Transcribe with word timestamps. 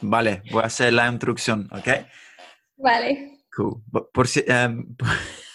vale, 0.00 0.42
voy 0.50 0.62
a 0.62 0.66
hacer 0.66 0.92
la 0.92 1.08
introducción, 1.08 1.68
¿ok? 1.72 1.88
Vale. 2.76 3.38
Cool. 3.54 3.82
Por, 4.12 4.26
em, 4.46 4.96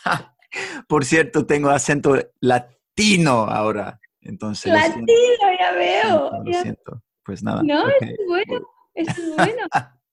por 0.87 1.05
cierto, 1.05 1.45
tengo 1.45 1.69
acento 1.69 2.17
latino 2.41 3.45
ahora, 3.45 3.99
entonces... 4.21 4.71
Latino, 4.73 5.07
ya 5.59 5.71
veo. 5.73 6.31
Lo 6.43 6.51
ya- 6.51 6.61
siento, 6.61 7.01
pues 7.23 7.43
nada. 7.43 7.61
No, 7.63 7.87
es 7.87 8.17
bueno. 8.27 8.67
Es 8.93 9.35
bueno. 9.35 9.67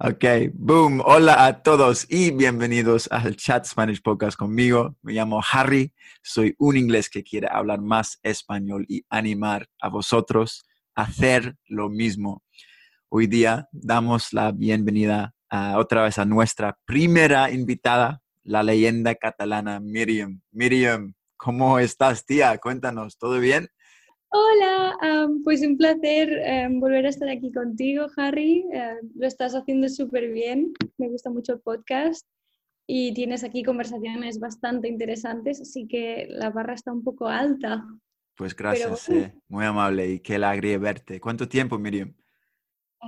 Ok, 0.00 0.24
boom. 0.54 1.00
Hola 1.04 1.46
a 1.46 1.62
todos 1.62 2.04
y 2.10 2.32
bienvenidos 2.32 3.08
al 3.12 3.36
Chat 3.36 3.64
Spanish 3.64 4.02
Podcast 4.02 4.36
conmigo. 4.36 4.96
Me 5.02 5.12
llamo 5.12 5.40
Harry, 5.52 5.94
soy 6.20 6.56
un 6.58 6.76
inglés 6.76 7.08
que 7.08 7.22
quiere 7.22 7.46
hablar 7.50 7.80
más 7.80 8.18
español 8.24 8.84
y 8.88 9.06
animar 9.08 9.68
a 9.80 9.88
vosotros 9.88 10.66
a 10.96 11.02
hacer 11.02 11.56
lo 11.66 11.88
mismo. 11.90 12.42
Hoy 13.16 13.28
día 13.28 13.68
damos 13.70 14.32
la 14.32 14.50
bienvenida 14.50 15.36
a, 15.48 15.78
otra 15.78 16.02
vez 16.02 16.18
a 16.18 16.24
nuestra 16.24 16.76
primera 16.84 17.48
invitada, 17.52 18.20
la 18.42 18.64
leyenda 18.64 19.14
catalana 19.14 19.78
Miriam. 19.78 20.40
Miriam, 20.50 21.14
¿cómo 21.36 21.78
estás, 21.78 22.26
tía? 22.26 22.58
Cuéntanos, 22.58 23.16
¿todo 23.16 23.38
bien? 23.38 23.68
Hola, 24.30 25.28
pues 25.44 25.62
un 25.62 25.76
placer 25.76 26.28
em, 26.42 26.80
volver 26.80 27.06
a 27.06 27.10
estar 27.10 27.28
aquí 27.28 27.52
contigo, 27.52 28.08
Harry. 28.16 28.64
Em, 28.72 29.08
lo 29.14 29.28
estás 29.28 29.54
haciendo 29.54 29.88
súper 29.88 30.32
bien. 30.32 30.72
Me 30.98 31.08
gusta 31.08 31.30
mucho 31.30 31.52
el 31.52 31.60
podcast 31.60 32.26
y 32.84 33.14
tienes 33.14 33.44
aquí 33.44 33.62
conversaciones 33.62 34.40
bastante 34.40 34.88
interesantes, 34.88 35.60
así 35.60 35.86
que 35.86 36.26
la 36.30 36.50
barra 36.50 36.74
está 36.74 36.92
un 36.92 37.04
poco 37.04 37.28
alta. 37.28 37.86
Pues 38.36 38.56
gracias, 38.56 39.08
eh, 39.10 39.32
muy 39.46 39.64
amable 39.66 40.10
y 40.10 40.18
qué 40.18 40.34
alegría 40.34 40.78
verte. 40.78 41.20
¿Cuánto 41.20 41.46
tiempo, 41.46 41.78
Miriam? 41.78 42.12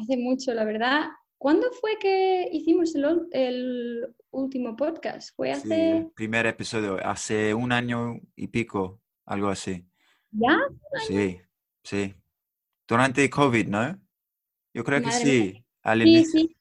Hace 0.00 0.16
mucho, 0.16 0.52
la 0.54 0.64
verdad. 0.64 1.06
¿Cuándo 1.38 1.70
fue 1.80 1.98
que 1.98 2.48
hicimos 2.52 2.94
el, 2.94 4.14
último 4.30 4.76
podcast? 4.76 5.34
Fue 5.36 5.54
Sí, 5.54 5.60
hace... 5.70 5.98
el 5.98 6.10
primer 6.12 6.46
episodio, 6.46 6.98
hace 7.04 7.54
un 7.54 7.72
año 7.72 8.20
y 8.34 8.48
pico, 8.48 9.00
algo 9.24 9.48
así. 9.48 9.86
¿Ya? 10.30 10.58
Sí, 11.06 11.38
sí. 11.82 12.14
Durante 12.86 13.28
COVID, 13.30 13.68
¿no? 13.68 13.98
Yo 14.74 14.84
creo 14.84 15.00
que 15.02 15.10
sí, 15.10 15.64
al 15.82 16.02
Sí, 16.02 16.08
inicio. 16.08 16.40
sí, 16.40 16.56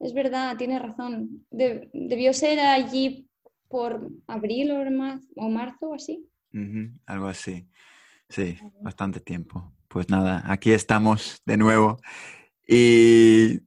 es 0.00 0.12
verdad, 0.12 0.56
tienes 0.56 0.82
razón. 0.82 1.46
De- 1.50 1.88
debió 1.92 2.32
ser 2.32 2.58
allí 2.58 3.28
por 3.68 4.08
abril 4.26 4.72
o, 4.72 4.90
mar- 4.90 5.20
o 5.36 5.48
marzo 5.48 5.94
así. 5.94 6.28
Algo 7.06 7.28
así. 7.28 7.68
Sí, 8.28 8.58
bastante 8.80 9.20
tiempo. 9.20 9.72
Pues 9.88 10.08
nada, 10.08 10.42
aquí 10.46 10.72
estamos 10.72 11.40
de 11.44 11.56
nuevo. 11.56 11.98
Y 12.72 13.62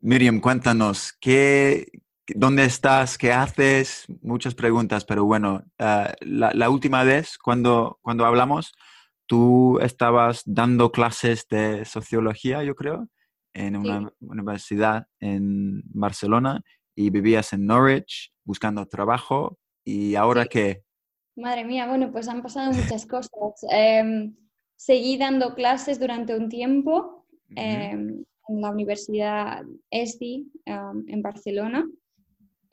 Miriam, 0.00 0.38
cuéntanos, 0.38 1.14
¿qué, 1.18 1.86
¿dónde 2.26 2.66
estás? 2.66 3.16
¿Qué 3.16 3.32
haces? 3.32 4.04
Muchas 4.20 4.54
preguntas, 4.54 5.06
pero 5.06 5.24
bueno, 5.24 5.64
ah, 5.78 6.12
la, 6.20 6.52
la 6.52 6.68
última 6.68 7.04
vez 7.04 7.38
cuando, 7.38 7.98
cuando 8.02 8.26
hablamos, 8.26 8.74
tú 9.24 9.78
estabas 9.80 10.42
dando 10.44 10.92
clases 10.92 11.48
de 11.48 11.86
sociología, 11.86 12.62
yo 12.62 12.74
creo, 12.74 13.08
en 13.54 13.76
una 13.76 14.12
universidad 14.20 15.06
en 15.20 15.80
Barcelona 15.86 16.62
y 16.94 17.08
vivías 17.08 17.54
en 17.54 17.64
Norwich 17.64 18.34
buscando 18.44 18.84
trabajo. 18.84 19.58
¿Y 19.86 20.16
ahora 20.16 20.42
Sí. 20.42 20.48
qué? 20.50 20.84
Madre 21.36 21.64
mía, 21.64 21.86
bueno, 21.88 22.12
pues 22.12 22.28
han 22.28 22.42
pasado 22.42 22.72
muchas 22.72 23.06
cosas. 23.06 23.64
Em, 23.70 24.36
seguí 24.76 25.16
dando 25.16 25.54
clases 25.54 25.98
durante 25.98 26.36
un 26.36 26.50
tiempo 26.50 27.26
em, 27.56 28.22
en 28.48 28.60
la 28.60 28.70
Universidad 28.70 29.64
ESDI 29.90 30.50
em, 30.66 31.04
en 31.08 31.22
Barcelona 31.22 31.86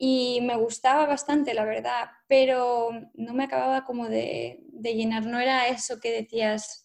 y 0.04 0.40
me 0.42 0.56
gustaba 0.56 1.06
bastante, 1.06 1.54
la 1.54 1.64
verdad, 1.64 2.10
pero 2.26 2.90
no 3.14 3.34
me 3.34 3.44
acababa 3.44 3.84
como 3.84 4.08
de, 4.08 4.58
de 4.72 4.94
llenar, 4.94 5.24
no 5.26 5.38
era 5.38 5.68
eso 5.68 6.00
que 6.00 6.10
decías, 6.10 6.84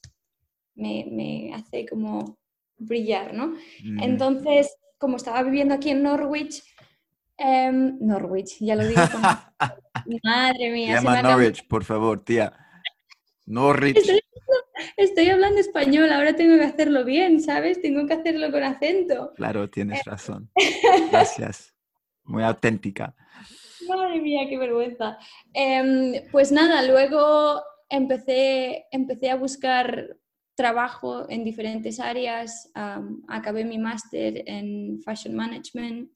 me, 0.75 1.07
me 1.09 1.51
hace 1.55 1.87
como 1.87 2.37
brillar, 2.77 3.33
¿no? 3.33 3.55
Entonces, 4.03 4.77
como 4.99 5.17
estaba 5.17 5.41
viviendo 5.41 5.73
aquí 5.73 5.89
en 5.89 6.03
Norwich, 6.03 6.61
em, 7.37 7.97
Norwich, 7.99 8.57
ya 8.59 8.75
lo 8.75 8.87
digo 8.87 9.01
con... 9.11 9.21
Madre 10.23 10.71
mía, 10.71 11.01
Llama. 11.01 11.21
Norwich, 11.23 11.67
por 11.67 11.83
favor, 11.83 12.23
tía. 12.23 12.53
Norwich. 13.47 13.97
Estoy, 13.97 14.21
estoy 14.97 15.29
hablando 15.29 15.59
español, 15.59 16.11
ahora 16.11 16.35
tengo 16.35 16.57
que 16.57 16.63
hacerlo 16.63 17.03
bien, 17.05 17.41
¿sabes? 17.41 17.81
Tengo 17.81 18.05
que 18.07 18.13
hacerlo 18.13 18.51
con 18.51 18.63
acento. 18.63 19.33
Claro, 19.35 19.69
tienes 19.69 20.03
razón. 20.05 20.49
Gracias. 21.11 21.73
Muy 22.23 22.43
auténtica. 22.43 23.15
Madre 23.87 24.19
mía, 24.19 24.47
qué 24.49 24.57
vergüenza. 24.57 25.17
Em, 25.53 26.13
pues 26.31 26.51
nada, 26.51 26.83
luego 26.83 27.61
empecé, 27.89 28.85
empecé 28.91 29.29
a 29.29 29.35
buscar 29.35 30.17
trabajo 30.55 31.29
en 31.29 31.43
diferentes 31.43 31.99
áreas, 31.99 32.71
acabé 33.27 33.63
mi 33.63 33.77
máster 33.77 34.43
en 34.47 34.99
Fashion 35.03 35.35
Management 35.35 36.09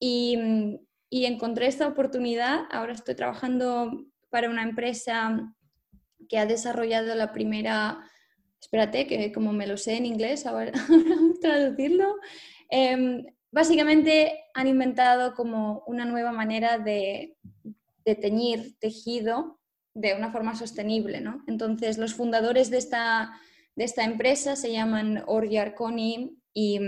y, 0.00 0.36
y 1.08 1.26
encontré 1.26 1.68
esta 1.68 1.86
oportunidad. 1.86 2.66
Ahora 2.72 2.92
estoy 2.92 3.14
trabajando 3.14 4.04
para 4.30 4.50
una 4.50 4.62
empresa 4.62 5.54
que 6.28 6.38
ha 6.38 6.46
desarrollado 6.46 7.14
la 7.14 7.32
primera, 7.32 7.98
espérate, 8.60 9.06
que 9.06 9.32
como 9.32 9.52
me 9.52 9.66
lo 9.66 9.76
sé 9.76 9.96
en 9.96 10.06
inglés, 10.06 10.46
ahora 10.46 10.72
traducirlo. 11.40 12.16
Em, 12.70 13.24
básicamente 13.50 14.44
han 14.54 14.66
inventado 14.66 15.34
como 15.34 15.82
una 15.86 16.04
nueva 16.04 16.32
manera 16.32 16.78
de, 16.78 17.36
de 18.04 18.14
teñir 18.14 18.78
tejido 18.78 19.58
de 19.94 20.14
una 20.14 20.30
forma 20.30 20.54
sostenible, 20.54 21.20
¿no? 21.20 21.42
Entonces, 21.46 21.98
los 21.98 22.14
fundadores 22.14 22.70
de 22.70 22.78
esta, 22.78 23.32
de 23.74 23.84
esta 23.84 24.04
empresa 24.04 24.54
se 24.54 24.72
llaman 24.72 25.24
Orgi 25.26 25.56
Arconi 25.56 26.38
y, 26.52 26.80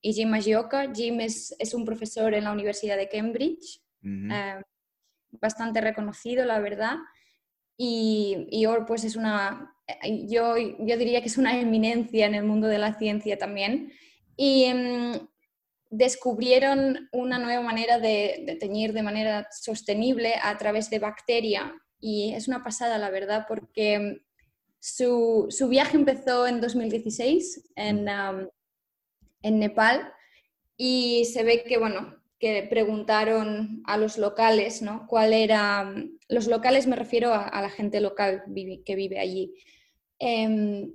y 0.00 0.12
Jim 0.12 0.30
Magioka. 0.30 0.92
Jim 0.92 1.20
es, 1.20 1.54
es 1.58 1.72
un 1.72 1.84
profesor 1.84 2.34
en 2.34 2.44
la 2.44 2.52
Universidad 2.52 2.96
de 2.96 3.08
Cambridge, 3.08 3.80
eh, 4.02 4.62
bastante 5.30 5.80
reconocido, 5.80 6.44
la 6.44 6.58
verdad. 6.58 6.96
Y, 7.80 8.48
y 8.50 8.66
pues 8.86 9.04
es 9.04 9.14
una, 9.16 9.74
eh, 9.86 10.26
yo, 10.26 10.56
yo 10.58 10.96
diría 10.98 11.20
que 11.22 11.28
es 11.28 11.38
una 11.38 11.58
eminencia 11.58 12.26
en 12.26 12.34
el 12.34 12.44
mundo 12.44 12.66
de 12.66 12.78
la 12.78 12.98
ciencia 12.98 13.38
también. 13.38 13.92
Y 14.36 14.70
mm, 14.72 15.28
descubrieron 15.90 17.08
una 17.12 17.38
nueva 17.38 17.62
manera 17.62 17.98
de, 17.98 18.58
teñir 18.60 18.92
de 18.92 19.02
manera 19.02 19.48
sostenible 19.50 20.34
a 20.42 20.58
través 20.58 20.90
de 20.90 20.98
bacteria. 20.98 21.72
Y 22.00 22.34
es 22.34 22.48
una 22.48 22.62
pasada, 22.62 22.98
la 22.98 23.10
verdad, 23.10 23.46
porque 23.48 24.22
su, 24.80 25.46
su 25.48 25.68
viaje 25.68 25.96
empezó 25.96 26.46
en 26.46 26.60
2016 26.60 27.70
en, 27.76 28.08
en 29.42 29.58
Nepal 29.58 30.12
y 30.76 31.24
se 31.26 31.42
ve 31.42 31.64
que, 31.64 31.78
bueno, 31.78 32.17
que 32.38 32.66
preguntaron 32.70 33.82
a 33.84 33.96
los 33.96 34.16
locales, 34.18 34.80
¿no? 34.82 35.06
¿Cuál 35.08 35.32
era? 35.32 35.84
mm, 35.84 36.18
Los 36.28 36.46
locales 36.46 36.86
me 36.86 36.96
refiero 36.96 37.34
a, 37.34 37.60
la 37.60 37.70
gente 37.70 38.00
local 38.00 38.44
que 38.84 38.94
vive 38.96 39.18
allí. 39.18 39.54
Em, 40.18 40.92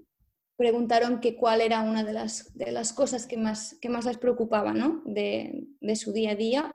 preguntaron 0.57 1.19
que 1.19 1.36
cuál 1.36 1.62
era 1.62 1.81
una 1.81 2.04
de 2.04 2.13
las, 2.13 2.56
de 2.56 2.72
las 2.72 2.94
cosas 2.94 3.25
que 3.28 3.38
más, 3.38 3.78
que 3.81 3.90
más 3.90 4.06
les 4.06 4.18
preocupaba, 4.18 4.74
¿no? 4.74 5.01
De, 5.06 5.66
de 5.81 5.95
su 5.95 6.13
día 6.13 6.31
a 6.31 6.36
día. 6.36 6.74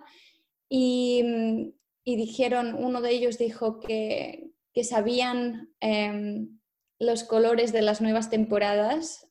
Y, 0.68 1.22
mm, 1.24 1.72
y 2.04 2.16
dijeron, 2.16 2.74
uno 2.74 3.00
de 3.00 3.10
ellos 3.10 3.38
dijo 3.38 3.80
que, 3.80 4.50
que 4.74 4.84
sabían 4.84 5.70
em, 5.80 6.58
los 6.98 7.24
colores 7.24 7.72
de 7.72 7.82
las 7.82 8.00
nuevas 8.00 8.28
temporadas 8.30 9.30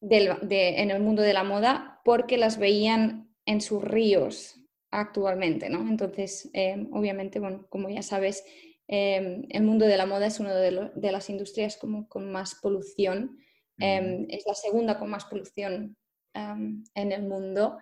del- 0.00 0.38
de- 0.48 0.80
en 0.80 0.90
el 0.90 1.02
mundo 1.02 1.22
de 1.22 1.32
la 1.32 1.44
moda 1.44 2.00
porque 2.04 2.38
las 2.38 2.58
veían 2.58 3.27
en 3.48 3.60
sus 3.60 3.82
ríos 3.82 4.60
actualmente, 4.92 5.68
¿no? 5.70 5.80
Entonces, 5.80 6.50
eh, 6.54 6.86
obviamente, 6.92 7.40
bueno, 7.40 7.66
como 7.70 7.88
ya 7.90 8.02
sabes, 8.02 8.44
eh, 8.88 9.42
el 9.48 9.62
mundo 9.64 9.86
de 9.86 9.96
la 9.96 10.06
moda 10.06 10.26
es 10.26 10.40
una 10.40 10.54
de, 10.54 10.70
lo- 10.72 10.90
de 10.94 11.12
las 11.12 11.28
industrias 11.30 11.76
como 11.76 12.08
con 12.08 12.30
más 12.32 12.54
polución, 12.62 13.38
eh, 13.80 14.26
es 14.28 14.44
la 14.46 14.54
segunda 14.54 14.98
con 14.98 15.10
más 15.10 15.24
polución 15.26 15.96
em, 16.34 16.84
en 16.94 17.12
el 17.12 17.22
mundo. 17.22 17.78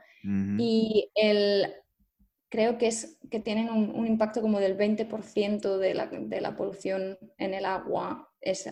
Y 0.58 1.10
el, 1.14 1.66
creo 2.56 2.78
que, 2.78 2.86
es, 2.86 3.18
que 3.30 3.38
tienen 3.38 3.68
un, 3.68 4.06
impacto 4.06 4.40
como 4.40 4.60
del 4.60 4.78
20% 4.78 5.76
de 5.76 5.92
la, 5.92 6.06
de 6.06 6.40
la, 6.40 6.56
polución 6.56 7.18
en 7.36 7.52
el 7.52 7.66
agua 7.66 8.32
es 8.40 8.66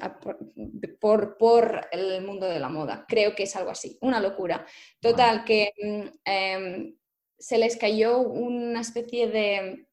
por, 1.03 1.37
por, 1.37 1.87
el 1.93 2.23
mundo 2.23 2.47
de 2.47 2.61
la 2.61 2.71
moda. 2.71 3.05
Creo 3.07 3.35
que 3.35 3.43
es 3.43 3.55
algo 3.57 3.71
así, 3.71 3.99
una 4.01 4.21
locura. 4.21 4.65
Total, 5.01 5.45
que 5.45 5.73
mm, 5.83 6.03
em, 6.25 6.97
se 7.39 7.59
les 7.59 7.77
cayó 7.77 8.21
una 8.21 8.81
especie 8.81 9.29
de, 9.29 9.87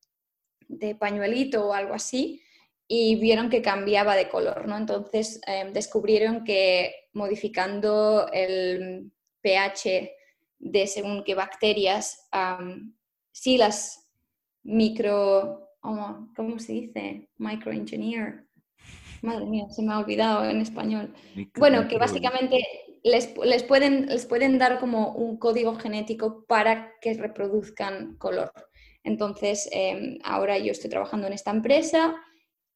de 0.69 0.95
pañuelito 0.95 1.67
o 1.67 1.73
algo 1.73 1.93
así 1.93 2.41
y 2.87 3.17
vieron 3.17 3.49
que 3.49 3.61
cambiaba 3.61 4.15
de 4.15 4.29
color, 4.29 4.69
¿no? 4.69 4.77
Entonces 4.77 5.41
em, 5.47 5.73
descubrieron 5.73 6.45
que 6.45 6.95
modificando 7.11 8.29
el 8.31 9.11
pH 9.41 10.11
de 10.59 10.87
según 10.87 11.25
qué 11.25 11.35
bacterias, 11.35 12.29
si 13.31 13.57
las 13.57 14.07
micro, 14.63 15.69
¿cómo 15.81 16.59
se 16.59 16.73
dice? 16.73 17.29
Microengineer. 17.37 18.45
Madre 19.21 19.45
mía, 19.45 19.69
se 19.69 19.83
me 19.83 19.93
ha 19.93 19.99
olvidado 19.99 20.45
en 20.45 20.61
español. 20.61 21.13
bueno, 21.57 21.87
que 21.87 21.97
básicamente 21.97 22.65
les, 23.03 23.35
les, 23.37 23.63
pueden, 23.63 24.07
les 24.07 24.25
pueden 24.25 24.57
dar 24.57 24.79
como 24.79 25.13
un 25.13 25.37
código 25.37 25.75
genético 25.75 26.45
para 26.45 26.93
que 27.01 27.13
reproduzcan 27.13 28.15
color. 28.17 28.51
Entonces, 29.03 29.67
em, 29.71 30.19
ahora 30.23 30.57
yo 30.57 30.71
estoy 30.71 30.89
trabajando 30.89 31.27
en 31.27 31.33
esta 31.33 31.51
empresa 31.51 32.15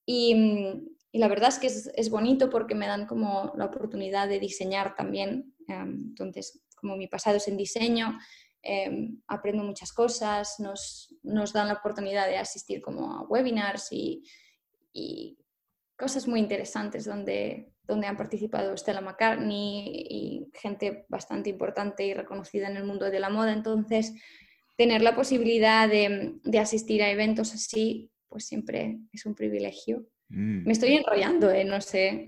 y, 0.05 0.91
la 1.13 1.29
verdad 1.29 1.49
es 1.49 1.59
que 1.59 1.67
es, 1.67 2.09
bonito 2.09 2.49
porque 2.49 2.75
me 2.75 2.87
dan 2.87 3.05
como 3.05 3.53
la 3.55 3.65
oportunidad 3.65 4.27
de 4.27 4.39
diseñar 4.39 4.95
también. 4.95 5.53
Em, 5.67 6.07
entonces, 6.09 6.61
como 6.75 6.97
mi 6.97 7.07
pasado 7.07 7.37
es 7.37 7.47
en 7.47 7.57
diseño, 7.57 8.19
em, 8.65 9.21
aprendo 9.27 9.63
muchas 9.63 9.93
cosas, 9.93 10.59
nos, 10.59 11.15
nos, 11.23 11.53
dan 11.53 11.67
la 11.67 11.75
oportunidad 11.75 12.27
de 12.27 12.37
asistir 12.37 12.81
como 12.81 13.13
a 13.13 13.21
webinars 13.23 13.91
y, 13.91 14.23
y 14.91 15.37
cosas 15.97 16.27
muy 16.27 16.39
interesantes 16.39 17.05
donde, 17.05 17.71
donde 17.83 18.07
han 18.07 18.17
participado 18.17 18.75
Stella 18.75 19.01
McCartney 19.01 20.05
y 20.09 20.51
gente 20.53 21.05
bastante 21.07 21.49
importante 21.49 22.05
y 22.05 22.13
reconocida 22.13 22.67
en 22.67 22.77
el 22.77 22.83
mundo 22.83 23.09
de 23.09 23.19
la 23.19 23.29
moda. 23.29 23.53
Entonces, 23.53 24.13
tener 24.75 25.01
la 25.01 25.15
posibilidad 25.15 25.87
de, 25.87 26.39
de 26.43 26.59
asistir 26.59 27.03
a 27.03 27.09
eventos 27.09 27.53
así 27.53 28.11
pues 28.35 28.47
siempre 28.47 28.99
es 29.13 29.25
un 29.25 29.33
privilegio. 29.33 30.05
Mm. 30.27 30.65
Me 30.65 30.73
estoy 30.73 30.95
enrollando, 30.95 31.49
¿eh? 31.51 31.63
No 31.63 31.79
sé. 31.79 32.25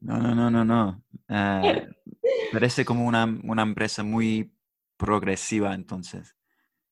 No, 0.00 0.18
no, 0.18 0.32
no, 0.32 0.50
no, 0.50 0.64
no. 0.64 1.04
Eh, 1.28 1.88
parece 2.52 2.84
como 2.84 3.06
una, 3.06 3.24
una, 3.44 3.62
empresa 3.62 4.02
muy 4.02 4.52
progresiva 4.98 5.74
entonces. 5.74 6.36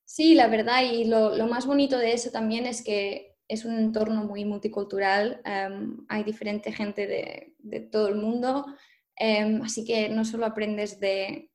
Sí, 0.05 0.33
la 0.33 0.47
verdad, 0.47 0.83
y 0.83 1.05
lo, 1.05 1.35
lo, 1.35 1.47
más 1.47 1.65
bonito 1.67 1.97
de 1.97 2.13
eso 2.13 2.31
también 2.31 2.65
es 2.65 2.81
que 2.81 3.35
es 3.47 3.65
un 3.65 3.77
entorno 3.77 4.23
muy 4.23 4.45
multicultural, 4.45 5.41
em, 5.45 6.05
hay 6.09 6.23
diferente 6.23 6.71
gente 6.71 7.05
de, 7.05 7.55
de 7.59 7.81
todo 7.81 8.07
el 8.07 8.15
mundo, 8.15 8.65
em, 9.15 9.61
así 9.61 9.85
que 9.85 10.09
no 10.09 10.25
solo 10.25 10.45
aprendes 10.45 10.99
de, 10.99 11.51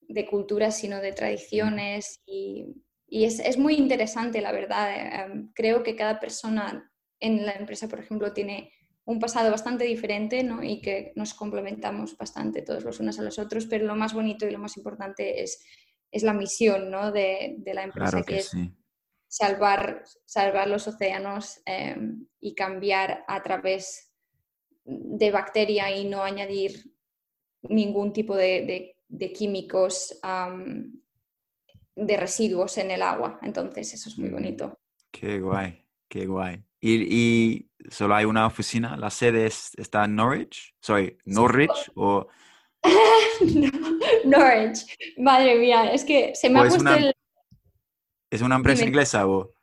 de 0.00 0.26
culturas, 0.26 0.76
sino 0.78 1.00
de 1.00 1.12
tradiciones 1.12 2.22
y 2.26 2.82
y 3.12 3.26
es, 3.26 3.40
es, 3.40 3.58
muy 3.58 3.74
interesante, 3.74 4.40
la 4.40 4.52
verdad. 4.52 5.26
Em, 5.26 5.52
creo 5.52 5.82
que 5.82 5.94
cada 5.96 6.18
persona 6.18 6.90
en 7.20 7.44
la 7.44 7.52
empresa, 7.52 7.86
por 7.86 8.00
ejemplo, 8.00 8.32
tiene 8.32 8.72
un 9.04 9.18
pasado 9.18 9.50
bastante 9.50 9.84
diferente 9.84 10.42
¿no? 10.42 10.62
y 10.62 10.80
que 10.80 11.12
nos 11.16 11.34
complementamos 11.34 12.16
bastante 12.16 12.62
todos 12.62 12.84
los 12.84 13.00
unos 13.00 13.18
a 13.18 13.22
los 13.22 13.38
otros, 13.38 13.66
pero 13.66 13.86
lo 13.86 13.96
más 13.96 14.14
bonito 14.14 14.46
y 14.46 14.52
lo 14.52 14.58
más 14.58 14.76
importante 14.76 15.42
es, 15.42 15.64
es 16.10 16.22
la 16.22 16.32
misión 16.32 16.90
¿no? 16.90 17.10
de, 17.10 17.56
de, 17.58 17.74
la 17.74 17.82
empresa, 17.82 18.22
que, 18.22 18.38
es 18.38 18.52
salvar, 19.26 20.04
salvar 20.24 20.68
los 20.68 20.86
océanos 20.86 21.60
em, 21.64 22.26
y 22.38 22.54
cambiar 22.54 23.24
a 23.26 23.42
través 23.42 24.12
de 24.84 25.30
bacteria 25.30 25.96
y 25.96 26.04
no 26.04 26.22
añadir 26.22 26.92
ningún 27.62 28.12
tipo 28.12 28.36
de, 28.36 28.94
de, 29.08 29.32
químicos 29.32 30.20
de 31.94 32.16
residuos 32.16 32.78
en 32.78 32.90
el 32.90 33.02
agua. 33.02 33.38
Entonces, 33.42 33.94
eso 33.94 34.08
es 34.08 34.18
muy 34.18 34.28
mm, 34.28 34.32
bonito. 34.32 34.78
Qué 35.10 35.40
guay, 35.40 35.86
qué 36.08 36.26
guay. 36.26 36.64
¿Y, 36.84 37.70
solo 37.90 38.16
hay 38.16 38.24
una 38.24 38.46
oficina? 38.46 38.96
¿La 38.96 39.10
sede 39.10 39.46
está 39.46 40.04
en 40.04 40.16
Norwich? 40.16 40.74
Sorry, 40.80 41.16
Norwich 41.24 41.90
o... 41.94 42.26
Norwich. 44.24 44.84
Madre 45.18 45.58
mía, 45.58 45.92
es 45.92 46.04
que 46.04 46.34
se 46.34 46.50
me 46.50 46.58
ha 46.58 46.62
puesto 46.64 46.92
el... 46.92 47.12
¿Es 48.30 48.42
una 48.42 48.56
empresa 48.56 48.84
inglesa 48.84 49.28
o...? 49.28 49.54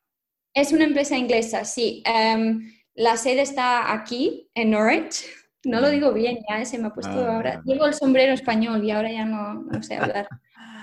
Es 0.53 0.71
una 0.71 0.85
empresa 0.85 1.17
inglesa, 1.17 1.65
sí. 1.65 2.01
Em, 2.05 2.71
la 2.95 3.17
sede 3.17 3.41
está 3.41 3.91
aquí, 3.91 4.49
en 4.55 4.71
Norwich. 4.71 5.25
No 5.65 5.81
lo 5.81 5.89
mm. 5.89 5.91
digo 5.91 6.13
bien, 6.13 6.39
ya 6.49 6.63
se 6.63 6.77
me 6.77 6.87
ha 6.87 6.93
puesto 6.93 7.11
ah, 7.11 7.35
ahora. 7.35 7.61
Llevo 7.65 7.85
el 7.85 7.93
sombrero 7.93 8.33
español 8.33 8.83
y 8.83 8.91
ahora 8.91 9.11
ya 9.11 9.25
no, 9.25 9.55
no 9.55 9.83
sé 9.83 9.97
hablar. 9.97 10.27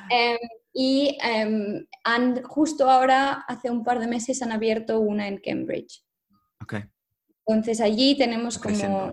Em, 0.08 0.38
y 0.72 1.18
em, 1.20 1.84
han, 2.04 2.40
justo 2.44 2.88
ahora, 2.88 3.44
hace 3.48 3.70
un 3.70 3.82
par 3.82 3.98
de 3.98 4.06
meses, 4.06 4.40
han 4.40 4.52
abierto 4.52 5.00
una 5.00 5.26
en 5.26 5.38
Cambridge. 5.38 6.05
Okay. 6.66 6.82
Entonces 7.46 7.80
allí 7.80 8.16
tenemos 8.18 8.58
como 8.58 9.12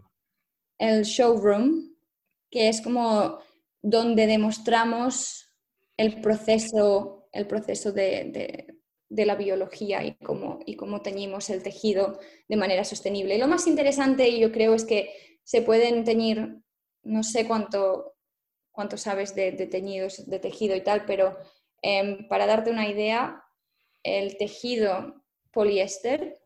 el 0.80 1.04
showroom, 1.04 1.96
que 2.50 2.68
es 2.68 2.82
como 2.82 3.40
donde 3.82 4.26
demostramos 4.26 5.52
el 5.98 6.20
proceso, 6.20 7.28
el 7.32 7.46
proceso 7.46 7.92
de, 7.92 8.76
de, 9.10 9.26
la 9.26 9.36
biología 9.36 10.04
y 10.04 10.16
cómo, 10.16 10.60
y 10.66 10.76
cómo 10.76 11.04
teñimos 11.04 11.52
el 11.52 11.62
tejido 11.62 12.20
de 12.48 12.56
manera 12.56 12.84
sostenible. 12.84 13.36
Y 13.36 13.38
lo 13.38 13.48
más 13.48 13.68
interesante, 13.68 14.40
yo 14.40 14.52
creo, 14.52 14.74
es 14.74 14.86
que 14.86 15.14
se 15.44 15.62
pueden 15.62 16.04
teñir, 16.04 16.58
no 17.04 17.22
sé 17.22 17.46
cuánto, 17.46 18.16
cuánto 18.72 18.98
sabes 18.98 19.36
de, 19.36 19.52
teñidos, 19.52 20.28
de 20.28 20.40
tejido 20.40 20.76
y 20.76 20.82
tal, 20.82 21.06
pero 21.06 21.38
em, 21.84 22.28
para 22.28 22.48
darte 22.48 22.72
una 22.72 22.90
idea, 22.90 23.44
el 24.02 24.38
tejido 24.38 25.24
poliéster 25.52 26.43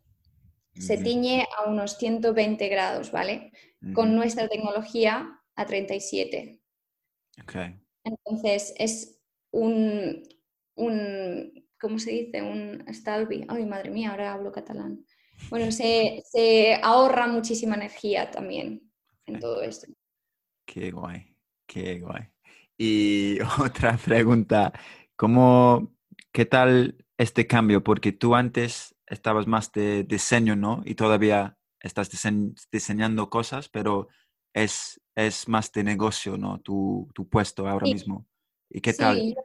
se 0.80 0.98
tiñe 0.98 1.48
a 1.58 1.70
unos 1.70 1.98
120 1.98 2.68
grados, 2.68 3.12
¿vale? 3.12 3.52
Con 3.94 4.16
nuestra 4.16 4.48
tecnología 4.48 5.40
a 5.56 5.66
37. 5.66 6.60
Entonces 8.04 8.74
es 8.78 9.20
un, 9.52 10.28
un, 10.76 11.68
¿cómo 11.80 12.00
se 12.00 12.12
dice? 12.12 12.42
Un 12.42 12.86
stalbi. 12.94 13.46
Ay, 13.48 13.66
madre 13.66 13.90
mía, 13.90 14.12
ahora 14.12 14.34
hablo 14.34 14.52
catalán. 14.52 15.06
Bueno, 15.50 15.72
se, 15.72 16.24
se 16.26 16.80
ahorra 16.81 17.28
muchísima 17.28 17.76
energía 17.76 18.31
también 18.31 18.92
en 19.26 19.40
todo 19.40 19.62
esto. 19.62 19.88
Qué 20.66 20.92
guay. 20.92 21.36
Qué 21.66 22.00
guay. 22.00 22.24
Y 22.78 23.40
otra 23.60 23.98
pregunta, 23.98 24.74
¿cómo, 25.16 25.94
qué 26.31 26.46
tal 26.46 27.06
este 27.18 27.48
cambio? 27.48 27.84
Porque 27.84 28.12
tú 28.12 28.36
antes 28.36 28.96
estabas 29.07 29.47
más 29.47 29.71
de 29.71 30.04
diseño, 30.04 30.56
¿no? 30.56 30.81
Y 30.85 30.95
todavía 30.95 31.57
estás 31.80 32.09
diseñando 32.71 33.30
cosas, 33.30 33.69
pero 33.69 34.07
es, 34.54 35.02
es 35.16 35.47
más 35.47 35.71
de 35.71 35.83
negocio, 35.83 36.37
¿no? 36.37 36.59
Tu, 36.61 37.07
tu 37.14 37.28
puesto 37.28 37.68
ahora 37.68 37.85
mismo. 37.85 38.26
¿Y 38.69 38.81
qué 38.81 38.94
tal? 38.94 39.35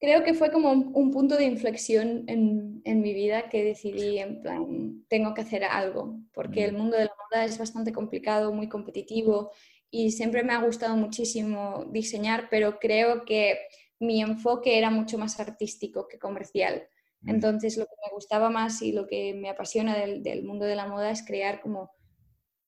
Creo 0.00 0.22
que 0.22 0.32
fue 0.32 0.52
como 0.52 0.70
un, 0.70 1.10
punto 1.10 1.36
de 1.36 1.44
inflexión 1.44 2.22
en, 2.28 2.82
en, 2.84 3.00
mi 3.00 3.14
vida 3.14 3.48
que 3.48 3.64
decidí, 3.64 4.20
en 4.20 4.40
plan, 4.42 5.04
tengo 5.08 5.34
que 5.34 5.40
hacer 5.40 5.64
algo, 5.64 6.20
porque 6.32 6.64
el 6.64 6.72
mundo 6.72 6.96
de 6.96 7.06
la 7.06 7.12
moda 7.30 7.44
es 7.44 7.58
bastante 7.58 7.92
complicado, 7.92 8.52
muy 8.52 8.68
competitivo 8.68 9.50
y 9.90 10.12
siempre 10.12 10.44
me 10.44 10.52
ha 10.52 10.62
gustado 10.62 10.96
muchísimo 10.96 11.84
diseñar, 11.90 12.48
pero 12.48 12.78
creo 12.78 13.24
que 13.24 13.58
mi 13.98 14.20
enfoque 14.20 14.78
era 14.78 14.90
mucho 14.90 15.18
más 15.18 15.40
artístico 15.40 16.06
que 16.06 16.20
comercial. 16.20 16.86
Mm. 17.28 17.34
Entonces 17.34 17.76
lo 17.76 17.86
que 17.86 17.94
me 18.04 18.12
gustaba 18.14 18.50
más 18.50 18.82
y 18.82 18.92
lo 18.92 19.06
que 19.06 19.34
me 19.34 19.48
apasiona 19.48 19.96
del, 19.96 20.44
mundo 20.44 20.64
de 20.64 20.76
la 20.76 20.86
moda 20.86 21.10
es 21.10 21.24
crear 21.24 21.60
como 21.60 21.90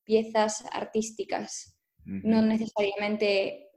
piezas 0.04 0.64
artísticas, 0.72 1.76
no 2.04 2.42
necesariamente 2.42 3.68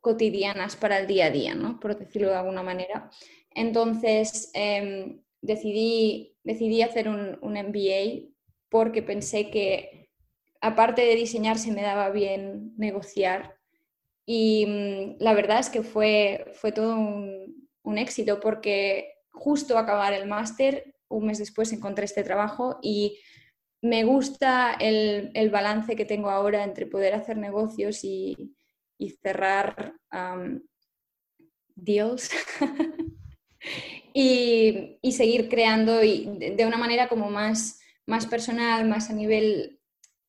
cotidianas 0.00 0.76
para 0.76 0.98
el 0.98 1.06
día 1.06 1.26
a 1.26 1.30
día, 1.30 1.54
¿no? 1.54 1.78
por 1.80 1.96
decirlo 1.96 2.28
de 2.28 2.36
alguna 2.36 2.62
manera. 2.62 3.08
Entonces 3.50 4.50
em, 4.52 5.22
decidí, 5.40 6.36
decidí 6.42 6.82
hacer 6.82 7.08
un, 7.08 7.38
un 7.40 7.54
MBA 7.54 8.28
porque 8.68 9.02
pensé 9.02 9.48
que 9.48 10.02
aparte 10.62 11.02
de 11.02 11.16
diseñar, 11.16 11.58
se 11.58 11.72
me 11.72 11.82
daba 11.82 12.08
bien 12.10 12.72
negociar. 12.78 13.56
Y 14.24 14.64
mm, 14.66 15.16
la 15.18 15.34
verdad 15.34 15.58
es 15.58 15.68
que 15.68 15.82
fue, 15.82 16.46
fue 16.54 16.72
todo 16.72 16.96
un, 16.96 17.42
éxito 17.98 18.40
porque 18.40 19.11
justo 19.32 19.78
acabar 19.78 20.12
el 20.12 20.28
máster, 20.28 20.94
un 21.08 21.26
mes 21.26 21.38
después 21.38 21.72
encontré 21.72 22.04
este 22.04 22.22
trabajo 22.22 22.78
y 22.82 23.18
me 23.82 24.04
gusta 24.04 24.74
el, 24.74 25.50
balance 25.50 25.96
que 25.96 26.04
tengo 26.04 26.30
ahora 26.30 26.62
entre 26.64 26.86
poder 26.86 27.14
hacer 27.14 27.36
negocios 27.36 28.04
y, 28.04 28.54
cerrar 29.20 29.96
deals 31.74 32.30
y, 34.14 34.98
seguir 35.10 35.48
creando 35.48 36.04
y 36.04 36.54
de, 36.56 36.64
una 36.64 36.78
manera 36.78 37.08
como 37.08 37.28
más, 37.30 37.80
más 38.06 38.26
personal, 38.26 38.88
más 38.88 39.10
a 39.10 39.14
nivel 39.14 39.80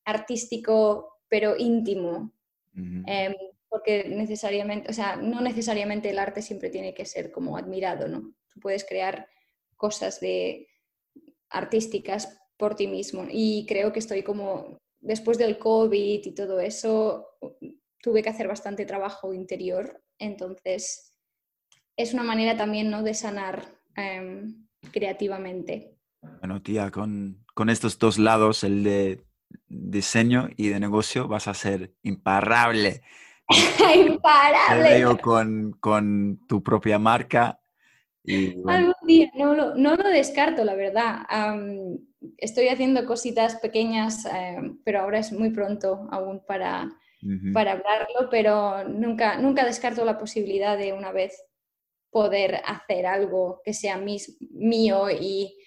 artístico, 0.05 1.19
pero 1.29 1.55
íntimo. 1.57 2.33
Em, 2.75 3.35
porque 3.69 4.05
necesariamente, 4.09 4.89
o 4.89 4.93
sea, 4.93 5.15
no 5.15 5.41
necesariamente 5.41 6.09
el 6.09 6.17
arte 6.17 6.41
siempre 6.41 6.71
tiene 6.71 6.95
que 6.95 7.05
ser 7.05 7.31
como 7.31 7.55
admirado, 7.55 8.07
¿no? 8.07 8.33
Tú 8.53 8.59
puedes 8.59 8.85
crear 8.85 9.27
cosas 9.75 10.19
de 10.19 10.67
artísticas 11.49 12.39
por 12.57 12.75
ti 12.75 12.87
mismo 12.87 13.25
y 13.29 13.65
creo 13.67 13.91
que 13.91 13.99
estoy 13.99 14.23
como 14.23 14.77
después 14.99 15.37
del 15.37 15.57
COVID 15.57 16.25
y 16.25 16.31
todo 16.33 16.59
eso 16.59 17.27
tuve 18.01 18.21
que 18.21 18.29
hacer 18.29 18.47
bastante 18.47 18.85
trabajo 18.85 19.33
interior, 19.33 20.01
entonces 20.17 21.13
es 21.95 22.13
una 22.13 22.23
manera 22.23 22.57
también 22.57 22.89
¿no? 22.89 23.03
de 23.03 23.13
sanar 23.13 23.63
em, 23.95 24.67
creativamente. 24.91 25.97
Bueno, 26.39 26.61
tía, 26.61 26.89
con, 26.91 27.45
con, 27.53 27.69
estos 27.69 27.99
dos 27.99 28.17
lados, 28.17 28.63
el 28.63 28.83
de 28.83 29.21
diseño 29.67 30.49
y 30.55 30.69
de 30.69 30.79
negocio, 30.79 31.27
vas 31.27 31.47
a 31.47 31.53
ser 31.53 31.93
imparable. 32.01 33.01
imparable. 33.95 35.21
con, 35.21 35.71
con 35.79 36.39
tu 36.47 36.63
propia 36.63 36.97
marca. 36.97 37.59
Y, 38.23 38.55
Algún 38.67 38.93
día, 39.05 39.31
no 39.35 39.53
lo, 39.53 39.75
no 39.75 39.95
lo 39.95 40.09
descarto, 40.09 40.63
la 40.63 40.75
verdad. 40.75 41.25
estoy 42.37 42.69
haciendo 42.69 43.05
cositas 43.05 43.57
pequeñas, 43.57 44.25
em, 44.25 44.79
pero 44.83 45.01
ahora 45.01 45.19
es 45.19 45.31
muy 45.31 45.49
pronto 45.49 46.07
aún 46.11 46.41
para, 46.45 46.89
para 47.53 47.73
hablarlo, 47.73 48.29
pero 48.29 48.87
nunca, 48.87 49.37
nunca 49.37 49.65
descarto 49.65 50.05
la 50.05 50.17
posibilidad 50.17 50.77
de 50.77 50.93
una 50.93 51.11
vez 51.11 51.43
poder 52.13 52.61
hacer 52.65 53.05
algo 53.05 53.61
que 53.65 53.73
sea 53.73 53.97
mío 53.97 55.09
y, 55.09 55.57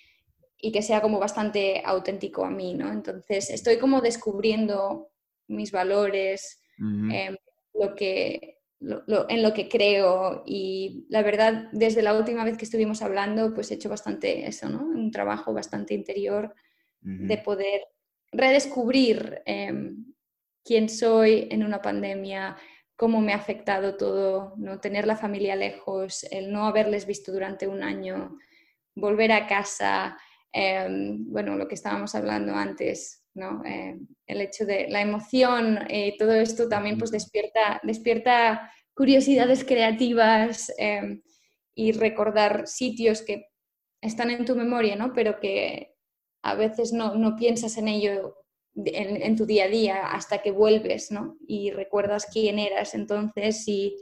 que 0.72 0.82
sea 0.82 1.00
como 1.00 1.20
bastante 1.20 1.80
auténtico 1.84 2.44
a 2.44 2.50
mí, 2.50 2.74
¿no? 2.74 2.90
Entonces 2.90 3.50
estoy 3.50 3.78
como 3.78 4.00
descubriendo 4.00 5.10
mis 5.46 5.70
valores, 5.70 6.60
em, 6.78 7.36
lo 7.74 7.94
que, 7.94 8.55
en 8.80 9.42
lo 9.42 9.54
que 9.54 9.68
creo 9.68 10.42
y 10.46 11.06
la 11.08 11.22
verdad 11.22 11.68
desde 11.72 12.02
la 12.02 12.14
última 12.14 12.44
vez 12.44 12.58
que 12.58 12.66
estuvimos 12.66 13.00
hablando 13.00 13.54
pues 13.54 13.70
he 13.70 13.74
hecho 13.74 13.88
bastante 13.88 14.46
eso, 14.46 14.68
¿no? 14.68 14.82
Un 14.82 15.10
trabajo 15.10 15.52
bastante 15.54 15.94
interior 15.94 16.54
de 17.00 17.38
poder 17.38 17.82
redescubrir 18.32 19.42
em, 19.46 20.12
quién 20.64 20.88
soy 20.88 21.46
en 21.50 21.62
una 21.62 21.80
pandemia, 21.80 22.56
cómo 22.96 23.20
me 23.20 23.32
ha 23.32 23.36
afectado 23.36 23.96
todo, 23.96 24.54
no 24.56 24.80
tener 24.80 25.06
la 25.06 25.16
familia 25.16 25.54
lejos, 25.54 26.24
el 26.30 26.50
no 26.52 26.66
haberles 26.66 27.06
visto 27.06 27.30
durante 27.30 27.68
un 27.68 27.82
año, 27.82 28.38
volver 28.96 29.30
a 29.30 29.46
casa, 29.46 30.18
em, 30.52 31.30
bueno, 31.30 31.56
lo 31.56 31.68
que 31.68 31.76
estábamos 31.76 32.14
hablando 32.14 32.54
antes, 32.54 33.25
¿no? 33.36 33.62
Em, 33.64 34.06
el 34.26 34.40
hecho 34.40 34.64
de 34.64 34.88
la 34.88 35.00
emoción, 35.00 35.78
eh, 35.88 36.16
todo 36.18 36.32
esto 36.32 36.68
también 36.68 36.98
pues 36.98 37.10
despierta, 37.10 37.80
despierta 37.82 38.72
curiosidades 38.94 39.64
creativas 39.64 40.72
em, 40.78 41.22
y 41.74 41.92
recordar 41.92 42.66
sitios 42.66 43.22
que 43.22 43.46
están 44.00 44.30
en 44.30 44.44
tu 44.44 44.56
memoria, 44.56 44.96
¿no? 44.96 45.12
Pero 45.12 45.38
que 45.38 45.94
a 46.42 46.54
veces 46.54 46.92
no, 46.92 47.14
no 47.14 47.36
piensas 47.36 47.76
en 47.76 47.88
ello 47.88 48.36
en, 48.84 49.36
tu 49.36 49.46
día 49.46 49.64
a 49.64 49.68
día 49.68 50.06
hasta 50.06 50.42
que 50.42 50.50
vuelves, 50.50 51.10
¿no? 51.10 51.38
Y 51.46 51.70
recuerdas 51.70 52.26
quién 52.30 52.58
eras 52.58 52.94
entonces 52.94 53.66
y, 53.66 53.96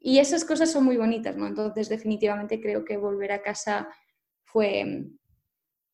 y 0.00 0.18
esas 0.18 0.44
cosas 0.44 0.72
son 0.72 0.84
muy 0.84 0.96
bonitas, 0.96 1.36
¿no? 1.36 1.46
Entonces 1.46 1.88
definitivamente 1.88 2.60
creo 2.60 2.84
que 2.84 2.96
volver 2.96 3.32
a 3.32 3.42
casa 3.42 3.88
fue, 4.44 5.04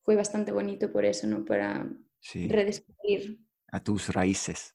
fue 0.03 0.15
bastante 0.15 0.51
bonito 0.51 0.91
por 0.91 1.05
eso, 1.05 1.27
¿no? 1.27 1.43
Para 1.43 1.89
redescubrir. 2.33 3.39
A 3.71 3.83
tus 3.83 4.09
raíces. 4.09 4.73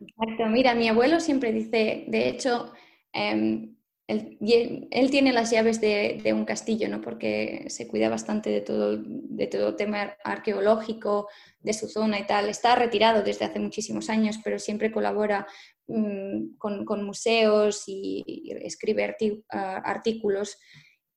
Exacto. 0.00 0.46
Mira, 0.46 0.74
mi 0.74 0.88
abuelo 0.88 1.20
siempre 1.20 1.52
dice, 1.52 2.04
de 2.08 2.28
hecho, 2.28 2.72
em, 3.12 3.76
él, 4.08 5.10
tiene 5.10 5.32
las 5.32 5.50
llaves 5.50 5.80
de, 5.80 6.22
un 6.32 6.44
castillo, 6.44 6.88
¿no? 6.88 7.00
porque 7.00 7.64
se 7.68 7.88
cuida 7.88 8.08
bastante 8.08 8.50
de 8.50 8.60
todo, 8.60 8.98
de 8.98 9.46
todo 9.48 9.74
tema 9.74 10.16
arqueológico 10.22 11.28
de 11.60 11.72
su 11.72 11.88
zona 11.88 12.20
y 12.20 12.26
tal. 12.26 12.48
Está 12.48 12.76
retirado 12.76 13.22
desde 13.22 13.46
hace 13.46 13.58
muchísimos 13.58 14.08
años, 14.08 14.38
pero 14.44 14.58
siempre 14.58 14.92
colabora 14.92 15.46
mm, 15.88 16.56
con, 16.56 17.04
museos 17.04 17.84
y, 17.86 18.52
escribe 18.62 19.16
ah, 19.50 19.82
artículos. 19.84 20.56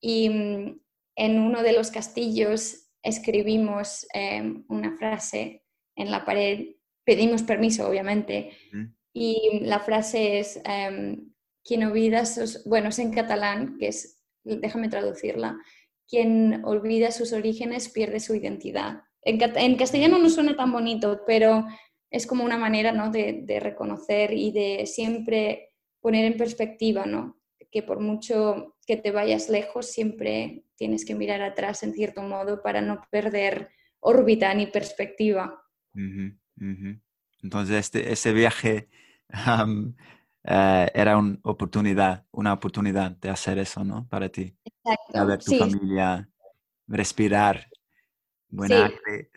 Y 0.02 0.30
mm, 0.30 0.80
en 1.16 1.40
uno 1.40 1.62
de 1.62 1.74
los 1.74 1.92
castillos 1.92 2.88
escribimos 3.03 4.08
em, 4.13 4.63
una 4.68 4.98
frase 4.98 5.63
en 5.96 6.12
la 6.12 6.25
pared, 6.25 6.75
pedimos 7.03 7.44
permiso, 7.44 7.88
obviamente, 7.88 8.51
y 9.13 9.62
la 9.63 9.79
frase 9.79 10.39
es... 10.39 10.62
Em, 10.65 11.29
quien 11.63 11.84
olvida 11.84 12.25
sus, 12.25 12.63
bueno, 12.65 12.89
es 12.89 12.98
en 12.98 13.12
catalán, 13.12 13.77
que 13.77 13.89
es, 13.89 14.20
déjame 14.44 14.89
traducirla, 14.89 15.58
quien 16.08 16.65
olvida 16.65 17.12
sus 17.12 17.34
orígenes 17.34 17.89
pierde 17.89 18.20
su 18.20 18.34
identidad. 18.34 19.03
En, 19.22 19.75
castellano 19.75 20.18
no 20.18 20.29
suena 20.29 20.56
tan 20.56 20.72
bonito, 20.72 21.22
pero 21.27 21.65
es 22.10 22.25
como 22.25 22.44
una 22.44 22.58
manera 22.58 22.91
¿no? 22.91 23.12
de, 23.12 23.60
reconocer 23.62 24.34
y 24.34 24.51
de 24.51 24.88
siempre 24.88 25.74
poner 26.01 26.25
en 26.25 26.38
perspectiva, 26.38 27.06
¿no? 27.06 27.39
que 27.70 27.84
por 27.84 28.00
mucho 28.00 28.75
que 28.88 28.98
te 28.98 29.12
vayas 29.12 29.50
lejos, 29.50 29.91
siempre 29.91 30.63
tienes 30.80 31.06
que 31.06 31.14
mirar 31.14 31.42
atrás 31.42 31.84
en 31.84 31.94
cierto 31.94 32.24
modo 32.24 32.64
para 32.64 32.80
no 32.80 33.06
perder 33.12 33.70
órbita 34.00 34.54
ni 34.54 34.66
perspectiva. 34.66 35.62
Entonces, 37.44 37.76
este, 37.76 38.12
ese 38.12 38.32
viaje 38.32 38.88
eh, 39.30 40.88
era 40.94 41.18
una 41.18 41.38
oportunidad, 41.44 42.26
una 42.32 42.54
oportunidad 42.54 43.12
de 43.12 43.30
hacer 43.30 43.60
eso, 43.60 43.84
¿no? 43.84 44.08
Para 44.08 44.30
ti. 44.30 44.56
Exacto. 44.64 45.28
ver 45.28 45.44
tu 45.44 45.58
familia, 45.58 46.30
respirar, 46.88 47.68
buen 48.48 48.72
aire. 48.72 49.32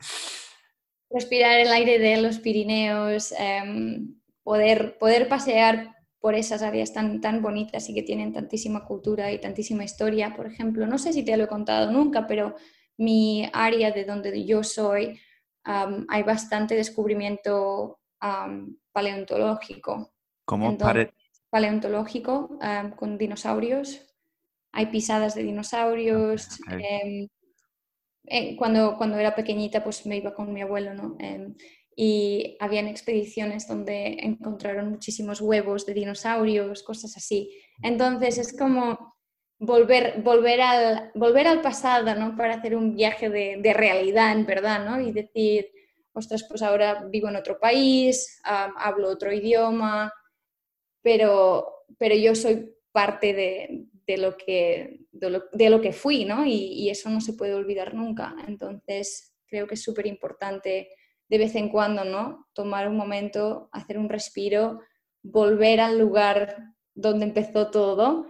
Respirar 1.10 1.58
el 1.58 1.72
aire 1.72 1.98
de 1.98 2.22
los 2.22 2.38
Pirineos, 2.38 3.34
em, 3.36 4.14
poder, 4.44 4.96
poder 4.96 5.28
pasear 5.28 5.94
por 6.22 6.36
esas 6.36 6.62
áreas 6.62 6.92
tan, 6.92 7.20
tan 7.20 7.42
bonitas 7.42 7.88
y 7.88 7.94
que 7.94 8.04
tienen 8.04 8.32
tantísima 8.32 8.84
cultura 8.84 9.32
y 9.32 9.40
tantísima 9.40 9.82
historia. 9.82 10.34
Por 10.36 10.46
ejemplo, 10.46 10.86
no 10.86 10.96
sé 10.96 11.12
si 11.12 11.24
te 11.24 11.36
lo 11.36 11.44
he 11.44 11.48
contado 11.48 11.90
nunca, 11.90 12.28
pero 12.28 12.54
mi 12.96 13.50
área 13.52 13.90
de 13.90 14.04
donde 14.04 14.44
yo 14.46 14.62
soy, 14.62 15.18
hay 15.64 16.22
bastante 16.22 16.76
descubrimiento 16.76 17.98
paleontológico. 18.92 20.12
Como 20.44 20.78
paleontológico 21.50 22.56
con 22.94 23.18
dinosaurios. 23.18 24.00
Hay 24.70 24.86
pisadas 24.86 25.34
de 25.34 25.42
dinosaurios. 25.42 26.60
Em, 26.70 27.28
eh, 28.26 28.56
cuando, 28.56 28.96
cuando 28.96 29.18
era 29.18 29.34
pequeñita, 29.34 29.82
pues 29.82 30.06
me 30.06 30.18
iba 30.18 30.32
con 30.34 30.52
mi 30.52 30.62
abuelo, 30.62 30.94
¿no? 30.94 31.16
Em, 31.18 31.56
y 31.96 32.56
habían 32.60 32.88
expediciones 32.88 33.68
donde 33.68 34.18
encontraron 34.20 34.90
muchísimos 34.90 35.40
huevos 35.40 35.86
de 35.86 35.94
dinosaurios, 35.94 36.82
cosas 36.82 37.16
así. 37.16 37.50
Entonces 37.82 38.38
es 38.38 38.56
como 38.56 39.16
volver, 39.58 40.22
volver, 40.22 40.60
al, 40.60 41.10
volver 41.14 41.46
al 41.46 41.60
pasado, 41.60 42.14
¿no? 42.14 42.36
Para 42.36 42.54
hacer 42.54 42.74
un 42.74 42.94
viaje 42.94 43.28
de, 43.28 43.58
de 43.60 43.72
realidad, 43.72 44.32
en 44.32 44.46
verdad, 44.46 44.84
¿no? 44.84 45.00
Y 45.00 45.12
decir, 45.12 45.70
ostras, 46.12 46.44
pues 46.48 46.62
ahora 46.62 47.06
vivo 47.10 47.28
en 47.28 47.36
otro 47.36 47.58
país, 47.58 48.40
hablo 48.44 49.08
otro 49.08 49.32
idioma, 49.32 50.12
pero, 51.02 51.84
pero 51.98 52.14
yo 52.14 52.34
soy 52.34 52.74
parte 52.92 53.32
de, 53.32 53.86
de 54.06 54.16
lo, 54.18 54.36
que, 54.36 55.00
de 55.12 55.70
lo, 55.70 55.80
que 55.80 55.92
fui, 55.92 56.24
¿no? 56.24 56.44
Y, 56.46 56.90
eso 56.90 57.08
no 57.10 57.20
se 57.20 57.32
puede 57.32 57.54
olvidar 57.54 57.94
nunca. 57.94 58.34
Entonces, 58.46 59.34
creo 59.46 59.66
que 59.66 59.74
es 59.74 59.82
súper 59.82 60.06
importante 60.06 60.88
de 61.32 61.38
vez 61.38 61.54
en 61.54 61.70
cuando, 61.70 62.04
¿no? 62.04 62.46
Tomar 62.52 62.86
un 62.86 62.96
momento, 62.98 63.70
hacer 63.72 63.96
un 63.96 64.10
respiro, 64.10 64.82
volver 65.22 65.80
al 65.80 65.98
lugar 65.98 66.74
donde 66.94 67.24
empezó 67.24 67.70
todo 67.70 68.26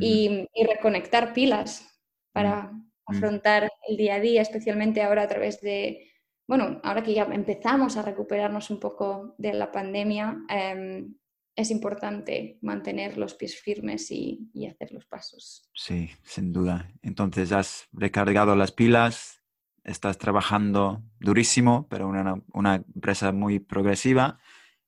y, 0.00 0.48
reconectar 0.66 1.34
pilas 1.34 1.88
para 2.32 2.72
afrontar 3.06 3.70
el 3.88 3.96
día 3.96 4.16
a 4.16 4.20
día, 4.20 4.42
especialmente 4.42 5.02
ahora 5.02 5.22
a 5.22 5.28
través 5.28 5.60
de, 5.60 6.10
bueno, 6.48 6.80
ahora 6.82 7.04
que 7.04 7.14
ya 7.14 7.22
empezamos 7.30 7.96
a 7.96 8.02
recuperarnos 8.02 8.70
un 8.70 8.80
poco 8.80 9.36
de 9.38 9.52
la 9.52 9.70
pandemia, 9.70 10.38
em, 10.48 11.14
es 11.54 11.70
importante 11.70 12.58
mantener 12.60 13.18
los 13.18 13.34
pies 13.34 13.54
firmes 13.54 14.10
y, 14.10 14.50
hacer 14.66 14.90
los 14.90 15.06
pasos. 15.06 15.70
Sí, 15.74 16.10
sin 16.24 16.52
duda. 16.52 16.90
Entonces 17.02 17.52
has 17.52 17.86
recargado 17.92 18.56
las 18.56 18.72
pilas, 18.72 19.41
estás 19.84 20.18
trabajando 20.18 21.02
durísimo, 21.18 21.86
pero 21.88 22.08
una, 22.08 22.40
una 22.52 22.76
empresa 22.76 23.32
muy 23.32 23.58
progresiva 23.58 24.38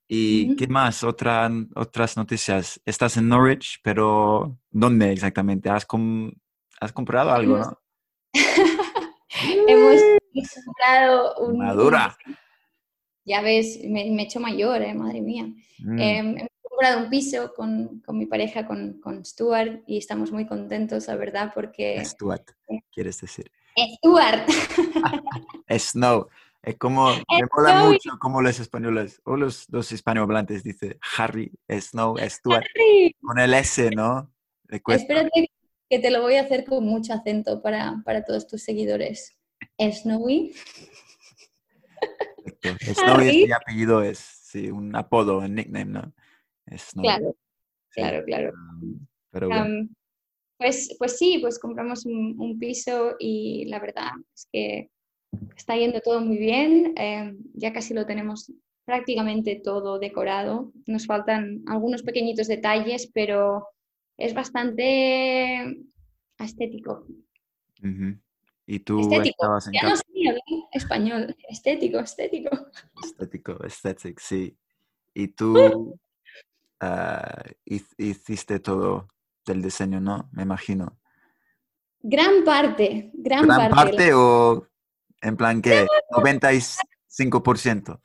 ¿Y 0.07 0.57
qué 0.57 0.67
más? 0.67 1.03
Otra, 1.03 1.51
otras 1.75 2.17
noticias. 2.17 2.81
Estás 2.85 3.17
en 3.17 3.29
Norwich, 3.29 3.81
pero 3.83 4.59
¿dónde 4.71 5.13
exactamente? 5.13 5.71
¿Has, 5.71 5.87
has 6.81 6.93
comprado 6.93 7.31
algo, 7.31 7.59
no? 7.59 7.79
Hemos 9.69 10.03
comprado 10.65 11.35
un... 11.39 11.59
Madura. 11.59 12.17
Ya 13.25 13.41
ves, 13.41 13.81
me, 13.85 14.03
he 14.03 14.23
hecho 14.23 14.39
mayor, 14.39 14.83
eh, 14.83 14.93
madre 14.93 15.23
mía. 15.23 15.47
Mm. 15.79 15.99
Em, 15.99 16.39
hemos 16.39 16.51
comprado 16.63 17.05
un 17.05 17.09
piso 17.09 17.55
con, 17.55 18.01
con 18.01 18.19
mi 18.19 18.27
pareja, 18.27 18.67
con, 18.67 19.01
con, 19.01 19.25
Stuart, 19.25 19.83
y 19.87 19.97
estamos 19.97 20.31
muy 20.31 20.47
contentos, 20.47 21.09
la 21.09 21.17
verdad, 21.17 21.53
porque... 21.55 22.05
Stuart, 22.05 22.51
quieres 22.95 23.21
decir. 23.21 23.51
Stuart. 23.97 24.49
Snow. 25.79 26.29
Es 26.63 26.77
como, 26.79 27.11
me 27.11 27.47
mola 27.55 27.85
mucho 27.85 28.19
como 28.19 28.41
los 28.41 28.59
españoles, 28.59 29.21
o 29.25 29.37
los, 29.37 29.69
los 29.69 29.93
hispanohablantes, 29.93 30.63
dice 30.63 30.99
Harry, 31.19 31.53
Snow, 31.69 32.17
Stuart, 32.19 32.65
con 33.21 33.39
el 33.39 33.53
S, 33.53 33.91
¿no? 33.91 34.33
Espérate 34.71 35.51
que 35.91 35.99
te 35.99 36.11
lo 36.11 36.23
voy 36.23 36.37
a 36.37 36.43
hacer 36.43 36.65
con 36.65 36.85
mucho 36.85 37.13
acento 37.13 37.61
para, 37.61 38.01
para 38.07 38.25
todos 38.25 38.47
tus 38.47 38.63
seguidores. 38.63 39.39
Snowy. 39.79 40.55
Snowy 42.81 43.29
es 43.29 43.47
mi 43.49 43.53
apellido, 43.53 44.03
es 44.03 44.19
sí, 44.19 44.71
un 44.71 44.97
apodo, 44.97 45.39
un 45.41 45.55
nickname, 45.55 45.93
¿no? 45.93 46.15
Claro, 46.95 47.37
claro, 47.91 48.25
claro. 48.25 48.53
pero 49.31 49.49
pues, 50.59 50.95
pues 50.99 51.19
sí, 51.19 51.39
pues 51.41 51.59
compramos 51.59 52.07
un, 52.07 52.37
un 52.39 52.59
piso 52.59 53.17
y 53.19 53.65
la 53.67 53.81
verdad 53.81 54.13
es 54.35 54.49
que 54.53 54.91
Está 55.57 55.77
yendo 55.77 56.01
todo 56.01 56.21
muy 56.21 56.37
bien, 56.37 56.95
eh, 56.97 57.35
ya 57.55 57.73
casi 57.73 57.95
lo 57.95 58.07
tenemos 58.07 58.53
prácticamente 58.85 59.61
todo 59.63 59.99
decorado. 59.99 60.73
Nos 60.87 61.07
faltan 61.07 61.63
algunos 61.67 62.03
pequeñitos 62.03 62.49
detalles, 62.49 63.11
pero 63.13 63.69
es 64.17 64.35
bastante 64.35 65.87
estético. 66.39 67.07
¿Y 68.67 68.79
tú 68.81 69.01
estético. 69.01 69.59
ya 69.73 69.89
no 69.89 69.97
sé 69.97 70.05
español. 70.73 71.37
Estético, 71.49 72.01
estético. 72.01 72.51
Estético, 73.03 73.65
estético, 73.65 74.21
sí. 74.23 74.57
¿Y 75.15 75.29
tú 75.29 75.99
ah, 76.81 77.45
hiciste 77.65 78.59
todo 78.61 79.09
del 79.45 79.63
diseño, 79.63 80.01
no? 80.01 80.29
Me 80.33 80.43
imagino. 80.43 80.99
Gran 82.01 82.45
parte, 82.45 83.11
gran, 83.15 83.47
¿Gran 83.47 83.71
parte. 83.71 83.75
parte 83.75 84.13
o 84.15 84.69
en 85.23 85.37
plan 85.37 85.63
que 85.63 85.87
95%. 86.11 88.01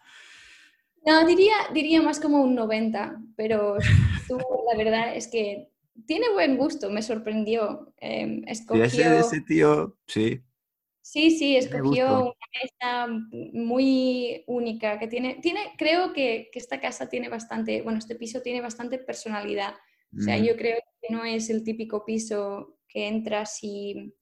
No, 1.06 1.26
diría, 1.26 1.54
diría 1.74 2.02
más 2.02 2.20
como 2.20 2.42
un 2.42 2.56
90%, 2.56 3.34
pero 3.36 3.78
tú, 4.28 4.38
la 4.72 4.78
verdad 4.78 5.16
es 5.16 5.28
que 5.28 5.70
tiene 6.06 6.32
buen 6.32 6.58
gusto, 6.58 6.90
me 6.90 7.02
sorprendió. 7.02 7.94
Eh, 8.00 8.42
escogió... 8.48 8.84
Ese, 8.84 9.20
ese, 9.20 9.42
tío, 9.42 9.98
sí. 10.08 10.42
Sí, 11.02 11.32
sí, 11.32 11.58
escogió 11.58 12.22
una 12.22 12.34
mesa 12.62 13.08
muy 13.54 14.44
única, 14.48 15.00
que 15.00 15.08
tiene, 15.08 15.40
tiene 15.42 15.74
creo 15.78 16.14
que, 16.14 16.50
que, 16.52 16.60
esta 16.60 16.80
casa 16.80 17.10
tiene 17.10 17.30
bastante, 17.30 17.82
bueno, 17.82 17.98
este 17.98 18.16
piso 18.16 18.42
tiene 18.42 18.62
bastante 18.62 19.00
personalidad. 19.00 19.74
O 20.18 20.22
sea, 20.22 20.38
yo 20.38 20.56
creo 20.58 20.78
que 21.02 21.14
no 21.14 21.24
es 21.24 21.50
el 21.50 21.64
típico 21.64 22.04
piso 22.04 22.80
que 22.88 23.08
entras 23.08 23.60
y 23.62 24.14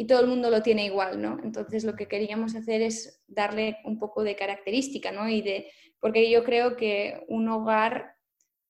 y 0.00 0.06
todo 0.06 0.20
el 0.20 0.28
mundo 0.28 0.48
lo 0.48 0.62
tiene 0.62 0.86
igual, 0.86 1.20
¿no? 1.20 1.40
Entonces 1.42 1.82
lo 1.82 1.96
que 1.96 2.06
queríamos 2.06 2.54
hacer 2.54 2.82
es 2.82 3.20
darle 3.26 3.78
un 3.84 3.98
poco 3.98 4.22
de 4.22 4.36
característica, 4.36 5.10
¿no? 5.10 5.28
Y 5.28 5.42
de, 5.42 5.72
porque 5.98 6.30
yo 6.30 6.44
creo 6.44 6.76
que 6.76 7.24
un 7.26 7.48
hogar 7.48 8.14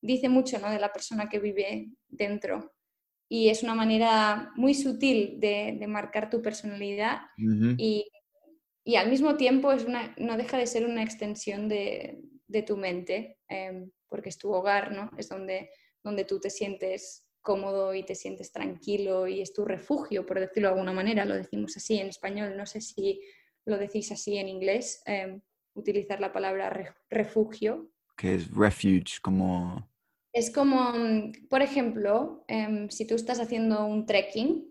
dice 0.01 0.31
mucho, 0.31 0.59
¿no? 0.59 0.71
De 0.71 0.79
la 0.79 0.91
persona 0.91 1.29
que 1.29 1.39
vive 1.39 1.91
dentro. 2.09 2.73
Y 3.29 3.51
es 3.51 3.63
una 3.63 3.75
manera 3.75 4.53
muy 4.57 4.73
sutil 4.73 5.39
de, 5.39 5.79
marcar 5.87 6.31
tu 6.31 6.41
personalidad 6.41 7.21
y, 7.77 8.09
y, 8.85 8.97
al 8.97 9.11
mismo 9.11 9.37
tiempo 9.37 9.71
es 9.73 9.85
una, 9.85 10.15
no 10.17 10.39
deja 10.39 10.57
de 10.57 10.67
ser 10.67 10.87
una 10.87 11.03
extensión 11.03 11.69
de, 11.69 12.23
de 12.47 12.63
tu 12.63 12.79
mente, 12.79 13.37
em, 13.49 13.91
porque 14.09 14.31
es 14.31 14.39
tu 14.39 14.51
hogar, 14.51 14.93
¿no? 14.93 15.11
Es 15.19 15.29
donde, 15.29 15.69
donde 16.03 16.25
tú 16.25 16.41
te 16.41 16.51
sientes 16.51 17.29
cómodo 17.41 17.95
y 17.95 18.03
te 18.03 18.15
sientes 18.15 18.53
tranquilo 18.53 19.27
y 19.27 19.41
es 19.41 19.53
tu 19.53 19.65
refugio, 19.65 20.27
por 20.27 20.39
decirlo 20.39 20.69
de 20.69 20.75
alguna 20.75 20.93
manera, 20.93 21.25
lo 21.25 21.35
decimos 21.35 21.77
así 21.77 21.99
en 21.99 22.09
español, 22.09 22.57
no 22.57 22.67
sé 22.67 22.81
si 22.81 23.21
lo 23.65 23.79
decís 23.79 24.13
así 24.13 24.37
en 24.37 24.49
inglés, 24.49 25.03
em, 25.07 25.41
utilizar 25.75 26.21
la 26.21 26.33
palabra 26.33 26.97
refugio. 27.11 27.91
Que 28.17 28.35
es 28.35 28.51
refuge, 28.51 29.21
como... 29.23 29.89
Es 30.33 30.51
como, 30.51 30.93
mm, 30.93 31.49
por 31.49 31.63
ejemplo, 31.63 32.45
em, 32.49 32.89
si 32.91 33.07
tú 33.07 33.15
estás 33.15 33.41
haciendo 33.41 33.87
un 33.87 34.05
trekking 34.05 34.67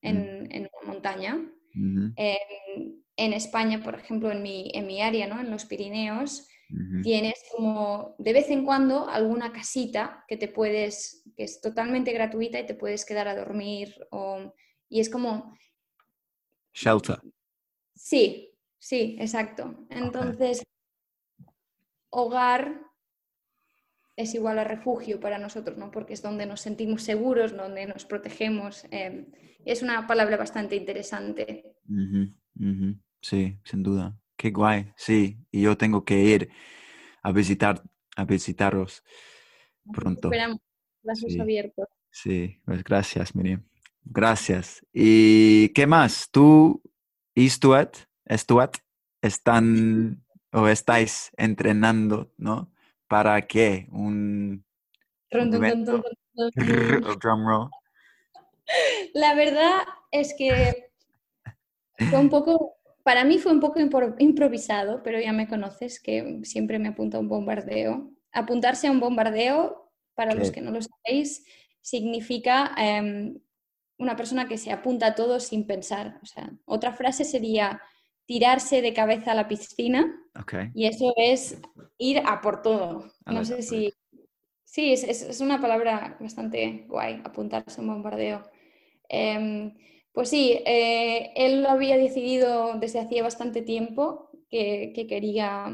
en, 0.00 0.44
mm. 0.44 0.68
una 0.82 0.92
montaña, 0.92 1.52
em, 1.74 3.02
en 3.16 3.32
España, 3.32 3.82
por 3.82 3.94
ejemplo, 3.94 4.32
en 4.32 4.42
mi, 4.42 4.70
en 4.74 4.86
mi 4.86 5.02
área, 5.02 5.26
¿no? 5.26 5.40
en 5.40 5.50
los 5.50 5.64
Pirineos, 5.66 6.48
Tienes 7.02 7.34
como 7.54 8.14
de 8.18 8.32
vez 8.32 8.48
en 8.50 8.64
cuando 8.64 9.08
alguna 9.08 9.52
casita 9.52 10.24
que 10.26 10.36
te 10.36 10.48
puedes, 10.48 11.22
que 11.36 11.44
es 11.44 11.60
totalmente 11.60 12.12
gratuita 12.12 12.58
y 12.60 12.66
te 12.66 12.74
puedes 12.74 13.04
quedar 13.04 13.28
a 13.28 13.36
dormir 13.36 13.94
o, 14.10 14.54
y 14.88 15.00
es 15.00 15.10
como... 15.10 15.56
Shelter. 16.72 17.20
Sí, 17.94 18.54
sí, 18.78 19.16
exacto. 19.20 19.86
Entonces, 19.90 20.62
hogar 22.10 22.80
es 24.16 24.34
igual 24.34 24.58
a 24.58 24.64
refugio 24.64 25.20
para 25.20 25.38
nosotros, 25.38 25.76
¿no? 25.78 25.90
Porque 25.90 26.14
es 26.14 26.22
donde 26.22 26.46
nos 26.46 26.60
sentimos 26.60 27.02
seguros, 27.02 27.56
donde 27.56 27.86
nos 27.86 28.04
protegemos. 28.04 28.86
Em, 28.90 29.26
es 29.64 29.82
una 29.82 30.06
palabra 30.06 30.36
bastante 30.36 30.76
interesante. 30.76 31.74
Sí, 33.20 33.58
sin 33.64 33.82
duda. 33.82 34.18
Qué 34.42 34.50
guay, 34.50 34.92
sí. 34.96 35.38
Y 35.52 35.62
yo 35.62 35.76
tengo 35.76 36.04
que 36.04 36.18
ir 36.18 36.50
a 37.22 37.30
visitar, 37.30 37.80
a 38.16 38.24
visitaros 38.24 39.04
pronto. 39.92 40.32
Esperamos, 40.32 40.58
brazos 41.00 41.38
abiertos. 41.38 41.86
Sí, 42.10 42.58
pues 42.64 42.82
gracias, 42.82 43.36
Miriam. 43.36 43.62
Gracias. 44.02 44.84
¿Y 44.92 45.68
qué 45.68 45.86
más? 45.86 46.28
¿Tú 46.32 46.82
y 47.36 47.48
Stuart, 47.48 47.94
Stuart 48.28 48.78
están 49.20 50.24
o 50.50 50.66
estáis 50.66 51.30
entrenando, 51.36 52.32
¿no? 52.36 52.72
¿Para 53.06 53.42
qué? 53.42 53.86
Un, 53.92 54.64
drum 57.20 57.46
roll. 57.46 57.70
La 59.14 59.36
verdad 59.36 59.82
es 60.10 60.34
que 60.36 60.90
fue 62.10 62.18
un 62.18 62.28
poco 62.28 62.81
para 63.04 63.24
mí 63.24 63.38
fue 63.38 63.52
un 63.52 63.60
poco 63.60 63.80
improvisado, 64.18 65.02
pero 65.02 65.20
ya 65.20 65.32
me 65.32 65.48
conoces 65.48 66.00
que 66.00 66.40
siempre 66.44 66.78
me 66.78 66.88
apunta 66.88 67.16
a 67.16 67.20
un 67.20 67.28
bombardeo. 67.28 68.10
Apuntarse 68.32 68.86
a 68.86 68.90
un 68.90 69.00
bombardeo, 69.00 69.90
para 70.14 70.34
los 70.34 70.50
que 70.50 70.60
no 70.60 70.70
lo 70.70 70.80
sabéis, 70.82 71.44
significa 71.80 72.74
em, 72.76 73.38
una 73.98 74.16
persona 74.16 74.46
que 74.46 74.58
se 74.58 74.70
apunta 74.70 75.06
a 75.06 75.14
todo 75.14 75.40
sin 75.40 75.66
pensar. 75.66 76.18
O 76.22 76.26
sea, 76.26 76.52
otra 76.64 76.92
frase 76.92 77.24
sería 77.24 77.80
tirarse 78.24 78.82
de 78.82 78.92
cabeza 78.92 79.32
a 79.32 79.34
la 79.34 79.48
piscina. 79.48 80.14
Y 80.74 80.86
eso 80.86 81.12
es 81.16 81.60
ir 81.98 82.22
a 82.24 82.40
por 82.40 82.62
todo. 82.62 83.10
no 83.26 83.44
sé 83.44 83.62
si... 83.62 83.92
Sí, 84.64 84.92
es, 84.92 85.04
es, 85.04 85.40
una 85.42 85.60
palabra 85.60 86.16
bastante 86.18 86.86
guay, 86.88 87.20
apuntarse 87.24 87.78
a 87.78 87.82
un 87.82 87.88
bombardeo. 87.88 88.42
Em, 89.06 89.74
pues 90.12 90.28
sí, 90.28 90.60
eh, 90.66 91.32
él 91.36 91.62
lo 91.62 91.70
había 91.70 91.96
decidido 91.96 92.78
desde 92.78 93.00
hacía 93.00 93.22
bastante 93.22 93.62
tiempo 93.62 94.30
que, 94.50 94.92
quería, 95.08 95.72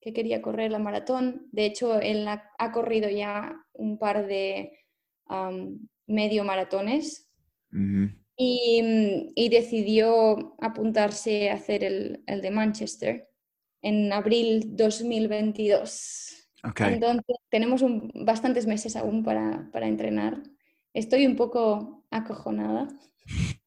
que 0.00 0.12
quería 0.12 0.42
correr 0.42 0.72
la 0.72 0.80
maratón. 0.80 1.46
De 1.52 1.66
hecho, 1.66 2.00
él 2.00 2.26
ha, 2.26 2.72
corrido 2.72 3.08
ya 3.08 3.54
un 3.72 3.98
par 3.98 4.26
de 4.26 4.72
medio 6.06 6.44
maratones 6.44 7.30
y, 8.36 9.48
decidió 9.50 10.56
apuntarse 10.60 11.50
a 11.50 11.54
hacer 11.54 11.84
el, 11.84 12.24
de 12.26 12.50
Manchester 12.50 13.28
en 13.82 14.12
abril 14.12 14.76
2022. 14.76 16.50
Entonces, 16.78 17.36
tenemos 17.48 17.84
bastantes 18.14 18.66
meses 18.66 18.96
aún 18.96 19.22
para, 19.22 19.70
para 19.72 19.86
entrenar. 19.86 20.42
Estoy 20.92 21.26
un 21.26 21.36
poco 21.36 22.04
acojonada. 22.10 22.88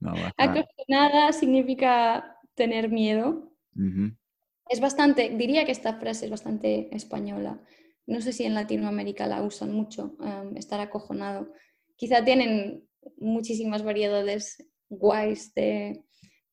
No, 0.00 0.14
Acojonada 0.38 1.32
significa 1.32 2.38
tener 2.54 2.88
miedo. 2.88 3.52
Es 4.68 4.80
bastante, 4.80 5.30
diría 5.30 5.64
que 5.64 5.72
esta 5.72 5.98
frase 5.98 6.24
es 6.24 6.30
bastante 6.30 6.94
española. 6.94 7.60
No 8.06 8.20
sé 8.20 8.32
si 8.32 8.44
en 8.44 8.54
Latinoamérica 8.54 9.26
la 9.26 9.42
usan 9.42 9.72
mucho, 9.72 10.16
em, 10.20 10.56
estar 10.56 10.80
acojonado. 10.80 11.52
Quizá 11.96 12.24
tienen 12.24 12.88
muchísimas 13.18 13.82
variedades 13.82 14.66
guays 14.88 15.54
de, 15.54 16.02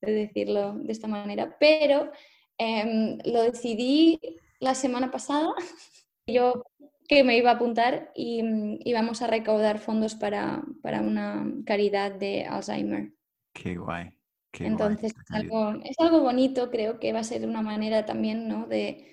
decirlo 0.02 0.74
de 0.74 0.92
esta 0.92 1.08
manera, 1.08 1.58
pero 1.60 2.12
em, 2.58 3.18
lo 3.26 3.42
decidí 3.44 4.20
la 4.60 4.76
semana 4.76 5.10
pasada. 5.10 5.54
Yo 6.28 6.64
que 7.08 7.24
me 7.24 7.38
iba 7.38 7.52
a 7.52 7.54
apuntar 7.56 8.12
y 8.16 8.42
íbamos 8.84 9.22
a 9.22 9.28
recaudar 9.28 9.80
fondos 9.80 10.16
para, 10.16 10.64
para 10.82 11.02
una 11.02 11.46
caridad 11.66 12.12
de 12.12 12.46
Alzheimer. 12.46 13.14
Qué 13.54 13.78
guay. 13.78 14.12
Entonces 14.60 15.14
es, 15.14 15.32
algo, 15.32 15.74
es 15.84 16.00
algo, 16.00 16.22
bonito, 16.22 16.72
creo 16.72 17.00
que 17.00 17.14
va 17.14 17.20
a 17.20 17.24
ser 17.24 17.46
una 17.46 17.62
manera 17.62 18.06
también 18.06 18.48
¿no? 18.48 18.66
de, 18.68 19.06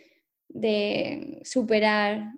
de 0.48 1.40
superar 1.44 2.32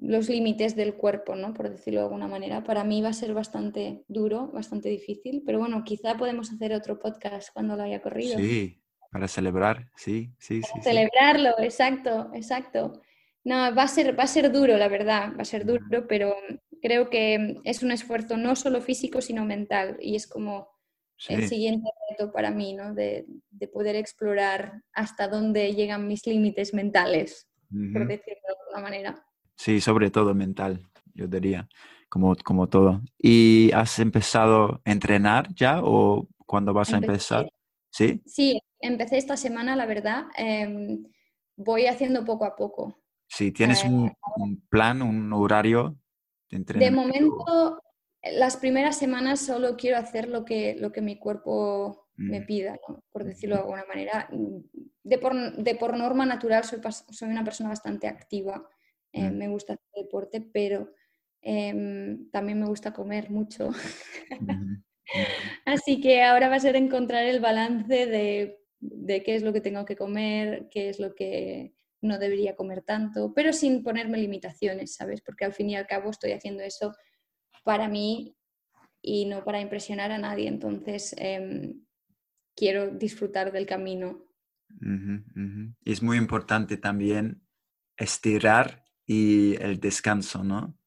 los 0.00 0.28
límites 0.30 0.76
del 0.76 0.94
cuerpo, 0.94 1.36
¿no? 1.36 1.52
por 1.52 1.68
decirlo 1.68 2.00
de 2.00 2.06
alguna 2.06 2.28
manera. 2.28 2.64
Para 2.64 2.84
mí 2.84 3.02
va 3.02 3.10
a 3.10 3.14
ser 3.14 3.34
bastante 3.34 4.04
duro, 4.08 4.50
bastante 4.52 4.88
difícil, 4.88 5.42
pero 5.44 5.58
bueno, 5.58 5.84
quizá 5.84 6.16
podemos 6.16 6.50
hacer 6.52 6.72
otro 6.72 6.98
podcast 6.98 7.50
cuando 7.52 7.76
lo 7.76 7.82
haya 7.82 8.00
corrido. 8.00 8.38
Sí, 8.38 8.82
para 9.10 9.28
celebrar, 9.28 9.90
sí, 9.94 10.32
sí, 10.38 10.62
sí. 10.62 10.80
celebrarlo, 10.82 11.58
exacto, 11.58 12.30
exacto. 12.34 13.02
No, 13.44 13.74
va 13.74 13.82
a, 13.82 13.88
ser, 13.88 14.18
va 14.18 14.24
a 14.24 14.28
ser 14.28 14.52
duro, 14.52 14.76
la 14.76 14.88
verdad, 14.88 15.32
va 15.36 15.42
a 15.42 15.44
ser 15.44 15.66
duro, 15.66 16.06
pero 16.08 16.34
creo 16.80 17.10
que 17.10 17.60
es 17.64 17.82
un 17.82 17.90
esfuerzo 17.90 18.36
no 18.36 18.54
solo 18.54 18.80
físico, 18.80 19.20
sino 19.20 19.44
mental. 19.44 19.96
Y 20.00 20.14
es 20.14 20.26
como 20.26 20.68
el 21.28 21.48
siguiente 21.48 21.88
reto 22.10 22.32
para 22.32 22.50
mí, 22.50 22.74
¿no? 22.74 22.94
De, 22.94 23.26
de, 23.50 23.68
poder 23.68 23.96
explorar 23.96 24.82
hasta 24.92 25.28
dónde 25.28 25.74
llegan 25.74 26.06
mis 26.06 26.26
límites 26.26 26.74
mentales, 26.74 27.48
por 27.92 28.06
decirlo 28.06 28.40
de 28.46 28.54
alguna 28.60 28.82
manera. 28.82 29.26
Sí, 29.56 29.80
sobre 29.80 30.10
todo 30.10 30.34
mental, 30.34 30.80
yo 31.14 31.26
diría, 31.26 31.68
como, 32.08 32.34
como 32.44 32.68
todo. 32.68 33.02
¿Y 33.18 33.70
has 33.72 33.98
empezado 33.98 34.80
a 34.84 34.90
entrenar 34.90 35.48
ya 35.54 35.80
o 35.82 36.28
cuándo 36.46 36.72
vas 36.72 36.92
a 36.92 36.98
empezar? 36.98 37.48
Sí, 37.90 38.22
sí 38.26 38.60
empecé 38.80 39.18
esta 39.18 39.36
semana, 39.36 39.76
la 39.76 39.86
verdad. 39.86 40.24
Em, 40.36 41.04
voy 41.56 41.86
haciendo 41.86 42.24
poco 42.24 42.44
a 42.44 42.56
poco. 42.56 43.01
Sí, 43.34 43.50
¿tienes 43.50 43.82
un, 43.84 44.12
plan, 44.68 45.00
un 45.00 45.32
horario 45.32 45.98
de 46.50 46.58
entrenamiento? 46.58 47.00
De 47.00 47.06
momento, 47.06 47.82
las 48.22 48.58
primeras 48.58 48.98
semanas 48.98 49.40
solo 49.40 49.74
quiero 49.78 49.96
hacer 49.96 50.28
lo 50.28 50.44
que, 50.44 50.76
lo 50.78 50.92
que 50.92 51.00
mi 51.00 51.18
cuerpo 51.18 52.10
me 52.14 52.42
pida, 52.42 52.78
por 53.10 53.24
decirlo 53.24 53.56
de 53.56 53.62
alguna 53.62 53.84
manera. 53.86 54.28
De 55.02 55.16
por, 55.16 55.56
de 55.56 55.74
por 55.76 55.96
norma 55.96 56.26
natural 56.26 56.62
soy, 56.64 56.80
soy, 57.10 57.30
una 57.30 57.42
persona 57.42 57.70
bastante 57.70 58.06
activa. 58.06 58.68
Eh, 59.12 59.30
mm. 59.30 59.36
Me 59.38 59.48
gusta 59.48 59.72
hacer 59.72 60.04
deporte, 60.04 60.42
pero 60.42 60.92
em, 61.40 62.30
también 62.30 62.60
me 62.60 62.66
gusta 62.66 62.92
comer 62.92 63.30
mucho. 63.30 63.70
Así 65.64 66.02
que 66.02 66.22
ahora 66.22 66.50
va 66.50 66.56
a 66.56 66.60
ser 66.60 66.76
encontrar 66.76 67.24
el 67.24 67.40
balance 67.40 68.06
de, 68.06 68.60
de, 68.78 69.22
qué 69.22 69.36
es 69.36 69.42
lo 69.42 69.54
que 69.54 69.62
tengo 69.62 69.86
que 69.86 69.96
comer, 69.96 70.68
qué 70.70 70.90
es 70.90 71.00
lo 71.00 71.14
que 71.14 71.74
no 72.02 72.18
debería 72.18 72.56
comer 72.56 72.82
tanto, 72.82 73.32
pero 73.32 73.52
sin 73.52 73.82
ponerme 73.82 74.18
limitaciones, 74.18 74.94
¿sabes? 74.94 75.22
Porque 75.22 75.44
al 75.44 75.54
fin 75.54 75.70
y 75.70 75.76
al 75.76 75.86
cabo 75.86 76.10
estoy 76.10 76.32
haciendo 76.32 76.62
eso 76.62 76.94
para 77.64 77.88
mí 77.88 78.36
y 79.00 79.24
no 79.26 79.44
para 79.44 79.60
impresionar 79.60 80.12
a 80.12 80.18
nadie. 80.18 80.48
Entonces, 80.48 81.14
em, 81.16 81.84
quiero 82.54 82.90
disfrutar 82.90 83.52
del 83.52 83.66
camino. 83.66 84.26
Y 85.84 85.92
es 85.92 86.02
muy 86.02 86.16
importante 86.16 86.76
también 86.76 87.42
estirar 87.96 88.84
y 89.06 89.54
el 89.62 89.78
descanso, 89.78 90.42
¿no? 90.42 90.78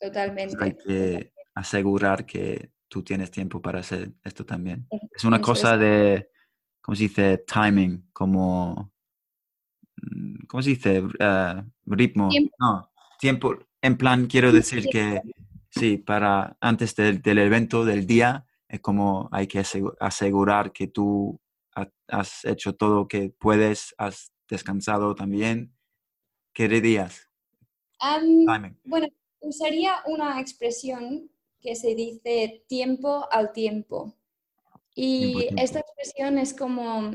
Totalmente. 0.00 0.56
hay 0.60 0.76
que 0.76 1.32
asegurar 1.54 2.24
que 2.24 2.72
tú 2.88 3.02
tienes 3.02 3.30
tiempo 3.30 3.60
para 3.60 3.80
hacer 3.80 4.12
esto 4.24 4.46
también. 4.46 4.86
Es 5.14 5.24
una 5.24 5.40
cosa 5.40 5.76
de, 5.76 6.30
¿cómo 6.80 6.96
se 6.96 7.04
dice? 7.04 7.44
Timing, 7.46 8.08
como, 8.12 8.92
¿cómo 10.46 10.62
se 10.62 10.70
dice? 10.70 11.02
Eh, 11.18 11.62
ritmo. 11.86 12.28
No, 12.58 12.90
tiempo. 13.18 13.56
En 13.80 13.96
plan, 13.96 14.26
quiero 14.26 14.52
decir 14.52 14.88
que 14.90 15.22
sí, 15.70 15.98
para 15.98 16.56
antes 16.60 16.94
del, 16.96 17.38
evento 17.38 17.84
del 17.84 18.06
día, 18.06 18.46
es 18.68 18.80
como 18.80 19.28
hay 19.32 19.46
que 19.46 19.62
asegurar 20.00 20.72
que 20.72 20.88
tú 20.88 21.40
has 22.08 22.44
hecho 22.44 22.74
todo 22.74 22.96
lo 22.96 23.08
que 23.08 23.30
puedes, 23.30 23.94
has 23.98 24.32
descansado 24.48 25.14
también. 25.14 25.72
¿Qué 26.52 26.68
dirías? 26.68 27.28
bueno, 28.84 29.08
usaría 29.40 29.94
una 30.06 30.40
expresión 30.40 31.30
que 31.60 31.74
se 31.74 31.94
dice 31.94 32.64
tiempo 32.68 33.28
al 33.30 33.52
tiempo. 33.52 34.14
Y 34.94 35.48
esta 35.56 35.80
expresión 35.80 36.38
es 36.38 36.54
como 36.54 37.12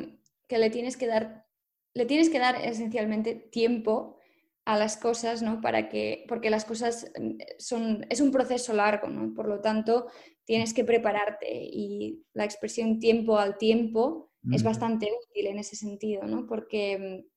que 0.47 0.57
le 0.57 0.69
tienes 0.69 0.95
que 0.95 1.07
dar, 1.07 1.45
le 1.93 2.05
tienes 2.05 2.29
que 2.29 2.39
dar 2.39 2.55
esencialmente 2.63 3.35
tiempo 3.35 4.17
a 4.65 4.77
las 4.77 4.97
cosas, 4.97 5.41
¿no? 5.41 5.61
Para 5.61 5.89
que, 5.89 6.25
porque 6.27 6.49
las 6.49 6.65
cosas 6.65 7.11
mm, 7.19 7.37
son, 7.59 8.05
es 8.09 8.21
un 8.21 8.31
proceso 8.31 8.73
largo, 8.73 9.07
¿no? 9.07 9.33
Por 9.33 9.47
lo 9.47 9.59
tanto, 9.61 10.07
tienes 10.45 10.73
que 10.73 10.83
prepararte 10.83 11.47
y 11.51 12.23
la 12.33 12.45
expresión 12.45 12.99
tiempo 12.99 13.37
al 13.37 13.57
tiempo 13.57 14.29
es 14.51 14.61
bastante 14.61 15.09
útil 15.29 15.47
en 15.47 15.57
ese 15.57 15.77
sentido, 15.77 16.23
¿no? 16.23 16.45
Porque 16.45 16.97
mm, 16.97 17.29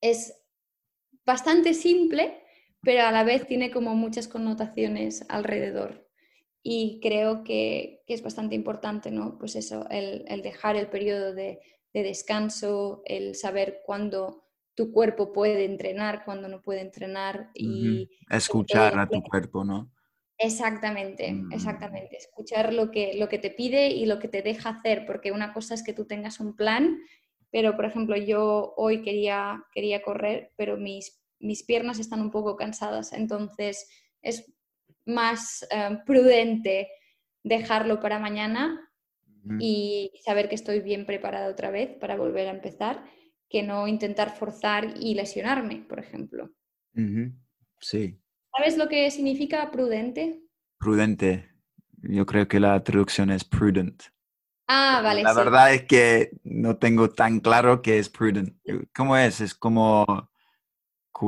es 0.00 0.34
bastante 1.24 1.74
simple, 1.74 2.42
pero 2.82 3.02
a 3.02 3.12
la 3.12 3.24
vez 3.24 3.46
tiene 3.46 3.70
como 3.70 3.94
muchas 3.94 4.28
connotaciones 4.28 5.24
alrededor. 5.28 6.08
Y 6.62 6.98
creo 7.02 7.44
que, 7.44 8.02
es 8.06 8.22
bastante 8.22 8.54
importante, 8.54 9.10
¿no? 9.10 9.38
Pues 9.38 9.56
eso, 9.56 9.86
el, 9.90 10.24
dejar 10.42 10.76
el 10.76 10.88
periodo 10.88 11.34
de, 11.34 11.60
descanso, 12.02 13.02
el 13.04 13.34
saber 13.34 13.82
cuándo 13.84 14.44
tu 14.74 14.90
cuerpo 14.92 15.32
puede 15.32 15.64
entrenar, 15.64 16.24
cuándo 16.24 16.48
no 16.48 16.60
puede 16.60 16.80
entrenar 16.80 17.50
y... 17.54 18.10
Escuchar 18.28 18.98
a 18.98 19.08
tu 19.08 19.22
cuerpo, 19.22 19.64
¿no? 19.64 19.92
Exactamente, 20.36 21.32
mm. 21.32 21.52
exactamente. 21.52 22.16
Escuchar 22.16 22.72
lo 22.72 22.90
que, 22.90 23.14
lo 23.14 23.28
que 23.28 23.38
te 23.38 23.50
pide 23.50 23.88
y 23.88 24.06
lo 24.06 24.18
que 24.18 24.28
te 24.28 24.42
deja 24.42 24.70
hacer, 24.70 25.06
porque 25.06 25.30
una 25.30 25.52
cosa 25.52 25.74
es 25.74 25.84
que 25.84 25.92
tú 25.92 26.06
tengas 26.06 26.40
un 26.40 26.56
plan, 26.56 26.98
pero 27.52 27.76
por 27.76 27.84
ejemplo 27.84 28.16
yo 28.16 28.74
hoy 28.76 29.02
quería, 29.02 29.64
quería 29.72 30.02
correr, 30.02 30.52
pero 30.56 30.76
mis 30.76 31.24
mis 31.44 31.62
piernas 31.62 31.98
están 31.98 32.20
un 32.20 32.30
poco 32.30 32.56
cansadas, 32.56 33.12
entonces 33.12 33.88
es 34.22 34.50
más 35.04 35.66
eh, 35.70 35.98
prudente 36.06 36.88
dejarlo 37.42 38.00
para 38.00 38.18
mañana 38.18 38.80
y 39.58 40.10
saber 40.24 40.48
que 40.48 40.54
estoy 40.54 40.80
bien 40.80 41.06
preparada 41.06 41.48
otra 41.48 41.70
vez 41.70 41.96
para 41.98 42.16
volver 42.16 42.48
a 42.48 42.52
empezar, 42.52 43.04
que 43.48 43.62
no 43.62 43.86
intentar 43.86 44.36
forzar 44.36 44.94
y 44.98 45.14
lesionarme, 45.14 45.84
por 45.88 45.98
ejemplo. 45.98 46.50
Sí. 47.80 48.18
¿Sabes 48.56 48.76
lo 48.76 48.88
que 48.88 49.10
significa 49.10 49.70
prudente? 49.70 50.40
Prudente. 50.78 51.50
Yo 52.02 52.26
creo 52.26 52.46
que 52.48 52.60
la 52.60 52.82
traducción 52.82 53.30
es 53.30 53.44
prudent. 53.44 54.02
Ah, 54.66 55.00
vale. 55.02 55.22
La 55.22 55.34
verdad 55.34 55.74
es 55.74 55.84
que 55.84 56.30
no 56.42 56.76
tengo 56.76 57.10
tan 57.10 57.40
claro 57.40 57.82
qué 57.82 57.98
es 57.98 58.08
prudent. 58.08 58.56
¿Cómo 58.94 59.16
es? 59.16 59.40
Es 59.40 59.54
como 59.54 60.04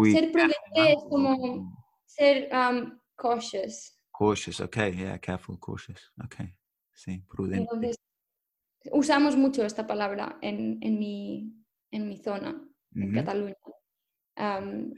ser 0.04 0.32
prudente 0.32 0.56
es 0.74 1.04
como 1.08 1.86
ser 2.06 2.48
um, 2.52 2.98
cautious. 3.14 3.98
Cautious, 4.10 4.60
ok, 4.60 4.76
yeah, 4.94 5.18
careful, 5.18 5.58
cautious, 5.58 6.12
ok, 6.24 6.36
sí, 6.92 7.22
prudente. 7.28 7.62
Entonces, 7.62 7.96
usamos 8.92 9.36
mucho 9.36 9.64
esta 9.64 9.86
palabra 9.86 10.38
en, 10.42 10.78
en, 10.82 10.98
mi, 10.98 11.52
en 11.90 12.08
mi 12.08 12.18
zona, 12.18 12.62
en 12.94 13.12
Cataluña. 13.12 13.56
Um, 14.36 14.92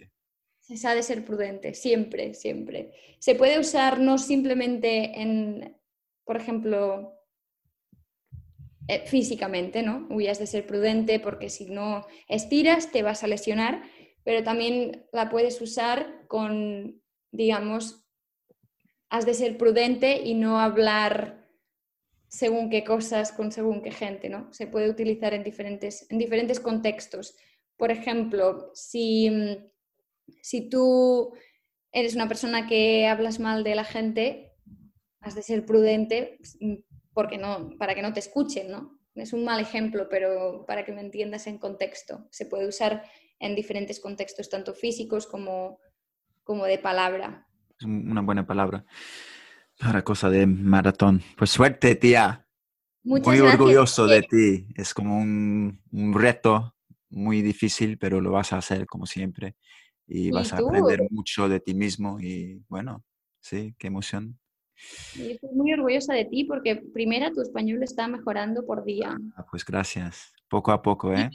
se 0.60 0.86
ha 0.86 0.94
de 0.94 1.02
ser 1.02 1.24
prudente, 1.24 1.74
siempre, 1.74 2.34
siempre. 2.34 2.92
Se 3.20 3.34
puede 3.34 3.58
usar 3.58 4.00
no 4.00 4.18
simplemente 4.18 5.20
en, 5.20 5.76
por 6.24 6.36
ejemplo, 6.36 7.14
eh, 8.86 9.06
físicamente, 9.06 9.82
¿no? 9.82 10.06
Uy, 10.10 10.28
has 10.28 10.38
de 10.38 10.46
ser 10.46 10.66
prudente 10.66 11.20
porque 11.20 11.48
si 11.48 11.66
no 11.66 12.06
estiras 12.28 12.90
te 12.90 13.02
vas 13.02 13.24
a 13.24 13.28
lesionar, 13.28 13.82
pero 14.24 14.42
también 14.42 15.06
la 15.12 15.30
puedes 15.30 15.60
usar 15.60 16.26
con, 16.26 17.00
digamos, 17.32 18.06
has 19.10 19.24
de 19.24 19.34
ser 19.34 19.56
prudente 19.56 20.22
y 20.22 20.34
no 20.34 20.60
hablar 20.60 21.47
según 22.28 22.70
qué 22.70 22.84
cosas 22.84 23.32
con 23.32 23.50
según 23.50 23.82
qué 23.82 23.90
gente, 23.90 24.28
¿no? 24.28 24.52
Se 24.52 24.66
puede 24.66 24.90
utilizar 24.90 25.34
en 25.34 25.42
diferentes, 25.42 26.06
en 26.10 26.18
diferentes 26.18 26.60
contextos. 26.60 27.34
Por 27.76 27.90
ejemplo, 27.90 28.70
si, 28.74 29.30
si 30.42 30.68
tú 30.68 31.32
eres 31.90 32.14
una 32.14 32.28
persona 32.28 32.66
que 32.66 33.06
hablas 33.06 33.40
mal 33.40 33.64
de 33.64 33.74
la 33.74 33.84
gente, 33.84 34.52
has 35.20 35.34
de 35.34 35.42
ser 35.42 35.64
prudente 35.64 36.38
porque 37.14 37.38
no, 37.38 37.70
para 37.78 37.94
que 37.94 38.02
no 38.02 38.12
te 38.12 38.20
escuchen, 38.20 38.70
¿no? 38.70 38.98
Es 39.14 39.32
un 39.32 39.44
mal 39.44 39.60
ejemplo, 39.60 40.08
pero 40.08 40.64
para 40.66 40.84
que 40.84 40.92
me 40.92 41.00
entiendas 41.00 41.46
en 41.48 41.58
contexto. 41.58 42.28
Se 42.30 42.46
puede 42.46 42.68
usar 42.68 43.02
en 43.40 43.56
diferentes 43.56 43.98
contextos, 43.98 44.48
tanto 44.48 44.74
físicos 44.74 45.26
como, 45.26 45.80
como 46.44 46.66
de 46.66 46.78
palabra. 46.78 47.48
Una 47.82 48.22
buena 48.22 48.46
palabra 48.46 48.84
para 49.78 50.02
cosa 50.02 50.28
de 50.28 50.46
maratón. 50.46 51.22
Pues 51.36 51.50
suerte, 51.50 51.94
tía. 51.94 52.46
Muy 53.04 53.40
orgulloso 53.40 54.06
de 54.06 54.22
ti. 54.22 54.66
Es 54.76 54.92
como 54.92 55.18
un, 55.18 55.80
reto 56.12 56.74
muy 57.10 57.40
difícil, 57.40 57.96
pero 57.96 58.20
lo 58.20 58.32
vas 58.32 58.52
a 58.52 58.58
hacer 58.58 58.86
como 58.86 59.06
siempre 59.06 59.56
y 60.06 60.30
vas 60.30 60.52
a 60.52 60.58
aprender 60.58 61.06
mucho 61.10 61.48
de 61.48 61.60
ti 61.60 61.74
mismo 61.74 62.18
y 62.20 62.62
bueno, 62.68 63.04
sí, 63.40 63.74
qué 63.78 63.86
emoción. 63.86 64.38
Y 65.16 65.32
estoy 65.32 65.50
muy 65.54 65.72
orgullosa 65.72 66.14
de 66.14 66.24
ti 66.24 66.44
porque 66.44 66.76
primera 66.76 67.30
tu 67.32 67.40
español 67.40 67.82
está 67.82 68.08
mejorando 68.08 68.64
por 68.64 68.84
día. 68.84 69.16
Ah, 69.36 69.46
pues 69.50 69.64
gracias, 69.64 70.32
poco 70.48 70.72
a 70.72 70.82
poco, 70.82 71.14
¿eh? 71.14 71.30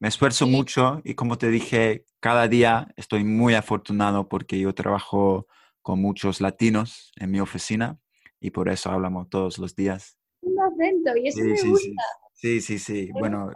Me 0.00 0.08
esfuerzo 0.08 0.46
mucho 0.46 1.00
y 1.04 1.14
como 1.14 1.38
te 1.38 1.48
dije, 1.48 2.04
cada 2.20 2.48
día 2.48 2.88
estoy 2.96 3.24
muy 3.24 3.54
afortunado 3.54 4.28
porque 4.28 4.58
yo 4.58 4.74
trabajo 4.74 5.46
con 5.84 6.00
muchos 6.00 6.40
latinos 6.40 7.12
en 7.16 7.30
mi 7.30 7.40
oficina 7.40 8.00
y 8.40 8.50
por 8.50 8.70
eso 8.70 8.90
hablamos 8.90 9.28
todos 9.28 9.58
los 9.58 9.76
días. 9.76 10.16
Un 10.40 10.58
acento 10.58 11.14
y 11.14 11.28
eso 11.28 11.38
sí, 11.38 11.44
me 11.44 11.56
sí, 11.58 11.68
gusta. 11.68 12.02
Sí, 12.32 12.60
sí, 12.62 12.78
sí. 12.78 13.10
Bueno, 13.12 13.50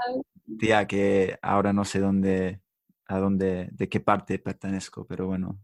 tía, 0.59 0.87
que 0.87 1.39
ahora 1.41 1.73
no 1.73 1.87
sé 1.87 2.01
dónde, 2.01 2.61
a 3.07 3.19
dónde, 3.19 3.71
de 3.73 3.89
qué 3.89 4.01
parte 4.01 4.39
pertenezco, 4.39 5.07
pero 5.07 5.27
bueno, 5.27 5.59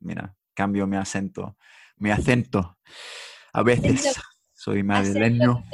mira, 0.00 0.36
cambio 0.52 0.86
mi 0.86 0.98
acento, 0.98 1.56
mi 1.96 2.10
acento. 2.10 2.76
A 3.54 3.62
veces 3.62 4.20
soy 4.52 4.82
madrileño. 4.82 5.64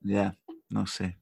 Ya, 0.00 0.36
no 0.68 0.84
sé. 0.88 1.20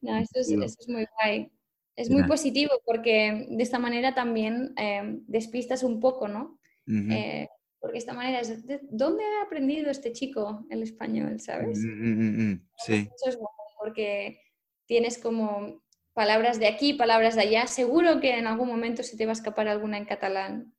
No, 0.00 0.16
eso 0.16 0.30
es, 0.38 0.88
muy 0.88 1.08
guay. 1.18 1.50
Es 1.96 2.08
muy 2.08 2.22
positivo 2.22 2.70
porque 2.84 3.48
de 3.50 3.62
esta 3.64 3.80
manera 3.80 4.14
también 4.14 4.74
eh, 4.76 5.18
despistas 5.26 5.82
un 5.82 5.98
poco, 5.98 6.28
¿no? 6.28 6.60
Eh, 6.86 7.48
porque 7.80 7.98
esta 7.98 8.12
manera 8.14 8.40
es, 8.40 8.64
¿dónde 8.90 9.24
ha 9.24 9.44
aprendido 9.44 9.90
este 9.90 10.12
chico 10.12 10.66
el 10.70 10.82
español, 10.82 11.40
sabes? 11.40 11.78
Mm, 11.78 12.54
sí. 12.78 13.08
Eso 13.14 13.28
es 13.28 13.36
bueno 13.36 13.50
porque 13.78 14.40
tienes 14.86 15.18
como 15.18 15.82
palabras 16.12 16.58
de 16.58 16.68
aquí, 16.68 16.94
palabras 16.94 17.34
de 17.36 17.42
allá. 17.42 17.66
Seguro 17.66 18.20
que 18.20 18.38
en 18.38 18.46
algún 18.46 18.68
momento 18.68 19.02
se 19.02 19.16
te 19.16 19.26
va 19.26 19.32
a 19.32 19.34
escapar 19.34 19.68
alguna 19.68 19.98
en 19.98 20.06
catalán. 20.06 20.74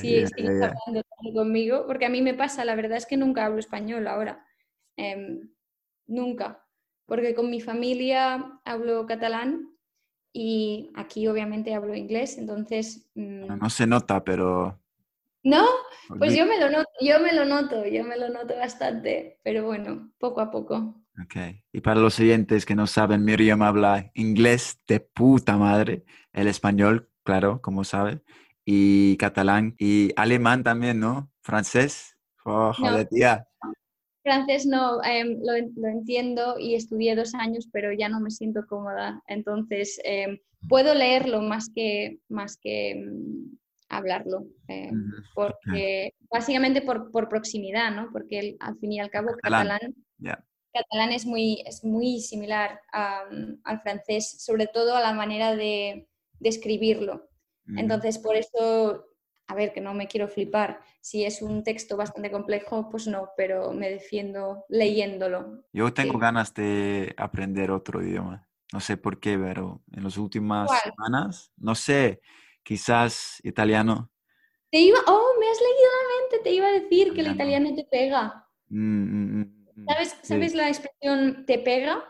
si 0.00 0.26
sigues 0.26 0.62
hablando 0.62 1.02
conmigo, 1.34 1.86
porque 1.86 2.06
a 2.06 2.10
mí 2.10 2.22
me 2.22 2.34
pasa, 2.34 2.64
la 2.64 2.74
verdad 2.74 2.98
es 2.98 3.06
que 3.06 3.16
nunca 3.16 3.46
hablo 3.46 3.58
español 3.58 4.06
ahora. 4.08 4.44
Em, 4.96 5.50
nunca 6.06 6.64
porque 7.08 7.34
con 7.34 7.50
mi 7.50 7.60
familia 7.60 8.60
hablo 8.64 9.06
catalán 9.06 9.74
y 10.40 10.92
aquí 10.94 11.26
obviamente 11.26 11.74
hablo 11.74 11.96
inglés, 11.96 12.38
entonces... 12.38 13.10
Mm, 13.16 13.58
no 13.60 13.70
se 13.70 13.88
nota, 13.88 14.22
pero... 14.22 14.80
¿No? 15.42 15.66
Pues 16.16 16.36
yo 16.36 16.46
me 16.46 16.60
lo 16.60 16.70
noto, 16.70 16.90
yo 17.00 17.18
me 17.18 17.32
lo 17.32 17.44
noto, 17.44 17.84
yo 17.86 18.04
me 18.04 18.16
lo 18.16 18.28
noto 18.28 18.54
bastante, 18.56 19.40
pero 19.42 19.64
bueno, 19.64 20.12
poco 20.18 20.40
a 20.40 20.52
poco. 20.52 20.94
Ok. 21.20 21.56
Y 21.72 21.80
para 21.80 22.00
los 22.00 22.20
oyentes 22.20 22.64
que 22.64 22.76
no 22.76 22.86
saben, 22.86 23.24
Miriam 23.24 23.62
habla 23.62 24.12
inglés 24.14 24.80
de 24.86 25.00
puta 25.00 25.56
madre, 25.56 26.04
el 26.32 26.46
español, 26.46 27.10
claro, 27.24 27.60
como 27.60 27.82
sabe, 27.82 28.20
y 28.64 29.16
catalán, 29.16 29.74
y 29.76 30.12
alemán 30.14 30.62
también, 30.62 31.00
¿no? 31.00 31.32
Francés. 31.40 32.16
Oh, 32.44 32.72
joder, 32.72 33.08
tía 33.08 33.47
francés 34.28 34.66
no 34.66 35.02
em, 35.02 35.40
lo, 35.42 35.88
entiendo 35.88 36.58
y 36.58 36.74
estudié 36.74 37.16
dos 37.16 37.34
años, 37.34 37.66
pero 37.72 37.92
ya 37.92 38.10
no 38.10 38.20
me 38.20 38.30
siento 38.30 38.66
cómoda. 38.68 39.22
Entonces, 39.26 39.98
em, 40.04 40.38
puedo 40.68 40.94
leerlo 40.94 41.40
más 41.40 41.70
que, 41.74 42.18
más 42.28 42.58
que 42.58 42.90
em, 42.90 43.58
hablarlo, 43.88 44.44
porque 45.34 46.12
básicamente 46.30 46.82
por, 46.82 47.28
proximidad, 47.30 47.90
¿no? 47.94 48.10
Porque 48.12 48.56
al 48.60 48.76
fin 48.78 48.92
y 48.92 49.00
al 49.00 49.08
cabo 49.08 49.28
catalán, 49.42 49.94
catalán, 50.74 51.12
es, 51.12 51.24
muy, 51.24 51.62
es 51.64 51.82
muy 51.82 52.20
similar 52.20 52.80
al 52.92 53.80
francés, 53.82 54.44
sobre 54.44 54.66
todo 54.66 54.94
a 54.94 55.00
la 55.00 55.14
manera 55.14 55.56
de, 55.56 56.06
escribirlo. 56.40 57.30
Entonces, 57.76 58.18
por 58.18 58.36
eso 58.36 59.07
a 59.48 59.54
ver, 59.54 59.72
que 59.72 59.80
no 59.80 59.94
me 59.94 60.06
quiero 60.06 60.28
flipar. 60.28 60.80
Si 61.00 61.24
es 61.24 61.40
un 61.40 61.64
texto 61.64 61.96
bastante 61.96 62.30
complejo, 62.30 62.90
pues 62.90 63.06
no, 63.06 63.30
pero 63.34 63.72
me 63.72 63.88
defiendo 63.88 64.66
leyéndolo. 64.68 65.64
Yo 65.72 65.92
tengo 65.92 66.18
ganas 66.18 66.52
de 66.52 67.14
aprender 67.16 67.70
otro 67.70 68.02
idioma. 68.02 68.46
No 68.72 68.80
sé 68.80 68.98
por 68.98 69.18
qué, 69.18 69.38
pero 69.38 69.82
en 69.92 70.04
las 70.04 70.18
últimas 70.18 70.70
semanas, 70.82 71.50
no 71.56 71.74
sé, 71.74 72.20
quizás 72.62 73.40
italiano. 73.42 74.10
Te 74.70 74.80
iba, 74.80 74.98
oh, 75.06 75.34
me 75.40 75.48
has 75.48 75.58
leído 75.58 75.90
la 75.96 76.20
mente, 76.20 76.44
te 76.44 76.54
iba 76.54 76.66
a 76.66 76.72
decir 76.72 77.14
que 77.14 77.22
el 77.22 77.28
italiano 77.28 77.74
te 77.74 77.84
pega. 77.90 78.46
Mm, 78.68 79.02
mm, 79.02 79.40
mm, 79.40 79.86
¿Sabes, 79.88 80.16
¿Sabes 80.22 80.54
la 80.54 80.68
expresión 80.68 81.46
te 81.46 81.58
pega? 81.58 82.04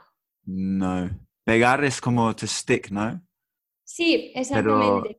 No. 0.45 1.09
Pegar 1.45 1.85
es 1.85 2.01
como 2.01 2.35
to 2.35 2.49
stick, 2.49 2.91
¿no? 2.91 3.23
Sí, 3.85 4.33
exactamente 4.35 5.17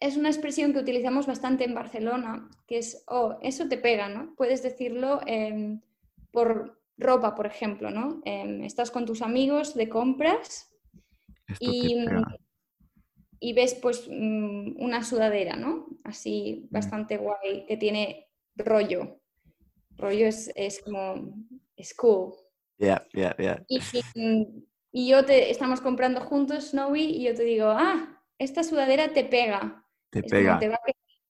es 0.00 0.16
una 0.16 0.28
expresión 0.28 0.72
que 0.72 0.80
utilizamos 0.80 1.26
bastante 1.26 1.64
en 1.64 1.74
Barcelona, 1.74 2.50
que 2.66 2.78
es, 2.78 3.04
oh, 3.06 3.38
eso 3.42 3.68
te 3.68 3.78
pega, 3.78 4.08
¿no? 4.08 4.34
Puedes 4.36 4.62
decirlo 4.62 5.20
em, 5.26 5.80
por 6.30 6.78
ropa, 6.96 7.34
por 7.34 7.46
ejemplo, 7.46 7.90
¿no? 7.90 8.20
Em, 8.24 8.62
estás 8.64 8.90
con 8.90 9.06
tus 9.06 9.22
amigos 9.22 9.74
de 9.74 9.88
compras 9.88 10.70
y, 11.58 11.96
y, 13.40 13.52
ves 13.52 13.74
pues 13.74 14.08
mm, 14.08 14.82
una 14.82 15.02
sudadera, 15.02 15.56
¿no? 15.56 15.86
Así 16.04 16.64
mm. 16.64 16.72
bastante 16.72 17.16
guay, 17.16 17.66
que 17.66 17.76
tiene 17.76 18.28
rollo. 18.56 19.20
Rollo 19.96 20.26
es, 20.26 20.50
es 20.56 20.82
como, 20.82 21.34
es 21.76 21.94
cool. 21.94 22.34
Yeah, 22.78 23.06
yeah, 23.12 23.36
yeah. 23.36 23.64
Y, 23.68 23.80
y, 24.92 25.08
yo 25.08 25.24
te, 25.24 25.50
estamos 25.50 25.80
comprando 25.80 26.20
juntos, 26.20 26.70
Snowy, 26.70 27.04
y 27.04 27.24
yo 27.24 27.34
te 27.34 27.44
digo, 27.44 27.66
ah, 27.68 28.22
esta 28.38 28.64
sudadera 28.64 29.12
te 29.12 29.24
pega. 29.24 29.83
Te 30.14 30.22
pega. 30.22 30.60
Te 30.60 30.68
va, 30.68 30.78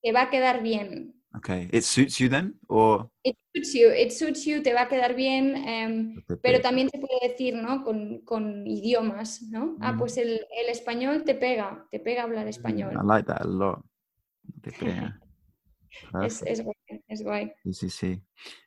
te 0.03 0.13
va, 0.13 0.23
a 0.23 0.31
quedar 0.31 0.63
bien. 0.63 1.15
Okay. 1.37 1.69
It 1.73 1.85
suits 1.85 2.19
you 2.19 2.29
then? 2.29 2.55
Or... 2.69 3.11
It 3.25 3.37
suits 3.55 3.73
you, 3.73 3.89
it 3.91 4.13
suits 4.13 4.45
you, 4.45 4.63
te 4.63 4.75
va 4.75 4.83
a 4.83 4.89
quedar 4.89 5.15
bien, 5.17 5.57
em, 5.57 6.23
pero 6.43 6.61
también 6.61 6.91
se 6.91 6.99
puede 6.99 7.29
decir, 7.29 7.55
¿no? 7.55 7.83
Con, 7.83 8.21
con 8.21 8.67
idiomas, 8.67 9.43
¿no? 9.51 9.77
Ah, 9.81 9.95
mm. 9.95 9.99
pues 9.99 10.19
el, 10.19 10.47
el, 10.51 10.69
español 10.69 11.25
te 11.25 11.35
pega, 11.35 11.89
te 11.91 11.99
pega 11.99 12.25
hablar 12.25 12.47
español. 12.47 12.93
I 12.93 13.07
like 13.07 13.27
that 13.27 13.41
a 13.41 13.47
lot. 13.47 13.81
Te 14.61 14.71
pega. 14.71 15.19
es, 16.23 16.43
es, 16.43 16.63
guay, 16.63 16.77
es 17.09 17.23
guay. 17.23 17.53
Sí, 17.65 17.73
sí, 17.73 17.91
sí. 17.91 18.23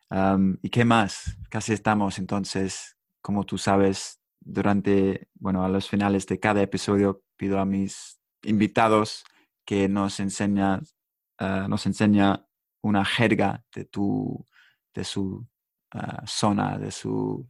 Um, 0.09 0.57
¿Y 0.63 0.69
qué 0.69 0.83
más? 0.83 1.37
Casi 1.49 1.73
estamos, 1.73 2.17
entonces, 2.17 2.97
como 3.21 3.45
tú 3.45 3.59
sabes, 3.59 4.19
durante, 4.39 5.27
bueno, 5.35 5.63
a 5.63 5.69
los 5.69 5.87
finales 5.87 6.25
de 6.25 6.39
cada 6.39 6.61
episodio 6.61 7.21
pido 7.35 7.59
a 7.59 7.65
mis 7.65 8.19
invitados 8.43 9.23
que 9.67 9.89
nos 9.89 10.21
enseña, 10.21 10.81
ah, 11.39 11.67
nos 11.69 11.85
enseña 11.85 12.47
una 12.81 13.03
jerga 13.03 13.65
de, 13.75 13.83
tu, 13.83 14.45
de 14.93 15.03
su 15.03 15.45
ah, 15.91 16.23
zona, 16.25 16.77
de 16.77 16.89
su, 16.89 17.45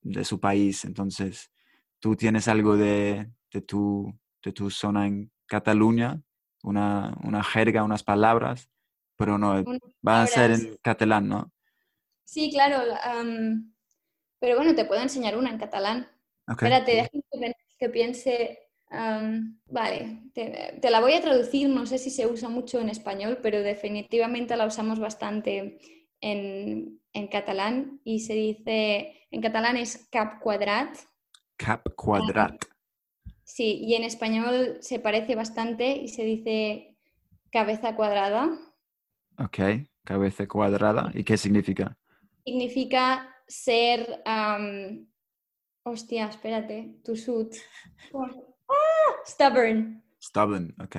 de 0.00 0.24
su 0.24 0.40
país. 0.40 0.86
Entonces, 0.86 1.52
tú 2.00 2.16
tienes 2.16 2.48
algo 2.48 2.78
de, 2.78 3.30
de, 3.52 3.60
tu, 3.60 4.18
de 4.42 4.52
tu 4.52 4.70
zona 4.70 5.06
en 5.06 5.30
Cataluña, 5.46 6.22
una, 6.62 7.14
una 7.22 7.44
jerga, 7.44 7.84
unas 7.84 8.02
palabras, 8.02 8.70
pero 9.16 9.36
no, 9.36 9.62
van 10.00 10.22
a 10.22 10.26
ser 10.26 10.52
en 10.52 10.78
catalán, 10.82 11.28
¿no? 11.28 11.52
Sí, 12.24 12.50
claro. 12.50 12.78
pero 14.38 14.56
bueno, 14.56 14.74
te 14.74 14.86
puedo 14.86 15.02
enseñar 15.02 15.36
una 15.36 15.50
en 15.50 15.58
catalán. 15.58 16.08
Espérate, 16.48 16.92
déjame 16.92 17.54
que 17.78 17.88
piense 17.90 18.71
vale, 19.66 20.22
te, 20.34 20.90
la 20.90 21.00
voy 21.00 21.14
a 21.14 21.20
traducir, 21.20 21.68
no 21.68 21.86
sé 21.86 21.98
si 21.98 22.10
se 22.10 22.26
usa 22.26 22.48
mucho 22.48 22.80
en 22.80 22.88
español, 22.88 23.38
pero 23.42 23.62
definitivamente 23.62 24.56
la 24.56 24.66
usamos 24.66 24.98
bastante 24.98 25.78
en, 26.20 27.00
catalán 27.30 28.00
y 28.04 28.20
se 28.20 28.34
dice, 28.34 29.26
en 29.30 29.40
catalán 29.40 29.76
es 29.76 30.08
cap 30.10 30.40
cuadrat. 30.40 30.96
Cap 31.56 31.88
cuadrat. 31.94 32.64
sí, 33.44 33.78
y 33.82 33.94
en 33.94 34.04
español 34.04 34.78
se 34.80 34.98
parece 34.98 35.34
bastante 35.34 35.96
y 35.96 36.08
se 36.08 36.24
dice 36.24 36.98
cabeza 37.50 37.94
cuadrada. 37.94 38.50
Ok, 39.38 39.58
cabeza 40.04 40.46
cuadrada. 40.46 41.10
¿Y 41.14 41.24
qué 41.24 41.36
significa? 41.36 41.96
Significa 42.44 43.34
ser... 43.46 44.22
hostia, 45.84 46.28
espérate, 46.28 47.00
tu 47.04 47.16
sud. 47.16 47.48
Stubborn. 49.26 50.02
Stubborn, 50.20 50.74
ok. 50.82 50.96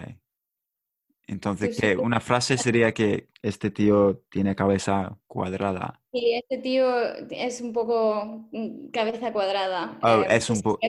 Entonces, 1.27 1.79
¿qué? 1.79 1.95
Una 1.95 2.19
frase 2.19 2.57
sería 2.57 2.93
que 2.93 3.29
este 3.41 3.71
tío 3.71 4.23
tiene 4.29 4.55
cabeza 4.55 5.17
cuadrada. 5.27 6.01
Sí, 6.11 6.33
este 6.35 6.57
tío 6.57 7.15
es 7.29 7.61
un 7.61 7.71
poco 7.71 8.47
mm, 8.51 8.89
cabeza 8.89 9.31
cuadrada. 9.31 9.97
Oh, 10.03 10.21
eh, 10.21 10.35
es 10.35 10.49
un 10.49 10.61
poco... 10.61 10.79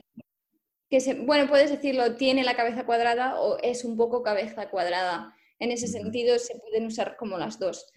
bueno, 1.25 1.47
puedes 1.47 1.71
decirlo, 1.71 2.15
tiene 2.15 2.43
la 2.43 2.55
cabeza 2.55 2.85
cuadrada 2.85 3.39
o 3.39 3.57
es 3.59 3.85
un 3.85 3.95
poco 3.95 4.23
cabeza 4.23 4.69
cuadrada. 4.69 5.33
En 5.59 5.71
ese 5.71 5.87
sentido 5.87 6.37
se 6.37 6.59
pueden 6.59 6.85
usar 6.85 7.15
como 7.15 7.37
las 7.37 7.57
dos. 7.57 7.87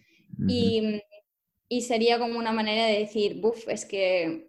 y, 0.46 1.02
y, 1.68 1.82
sería 1.82 2.18
como 2.18 2.38
una 2.38 2.52
manera 2.52 2.86
de 2.86 3.00
decir, 3.00 3.40
buf, 3.40 3.68
es 3.68 3.84
que 3.84 4.47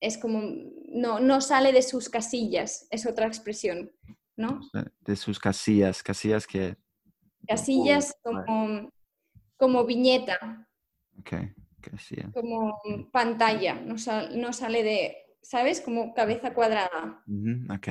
es 0.00 0.18
como, 0.18 0.42
no, 0.88 1.20
no 1.20 1.40
sale 1.40 1.72
de 1.72 1.82
sus 1.82 2.08
casillas, 2.08 2.86
es 2.90 3.06
otra 3.06 3.26
expresión, 3.26 3.92
¿no? 4.36 4.60
De 5.00 5.16
sus 5.16 5.38
casillas, 5.38 6.02
casillas 6.02 6.46
que... 6.46 6.76
Casillas 7.46 8.14
como, 8.22 8.90
como 9.56 9.84
viñeta. 9.84 10.68
Ok, 11.18 11.32
casilla. 11.80 12.30
Como 12.34 12.80
pantalla, 13.12 13.74
no, 13.74 13.94
no 14.34 14.52
sale 14.52 14.82
de, 14.82 15.16
¿sabes? 15.42 15.80
Como 15.80 16.12
cabeza 16.12 16.52
cuadrada. 16.52 17.22
Ok, 17.70 17.88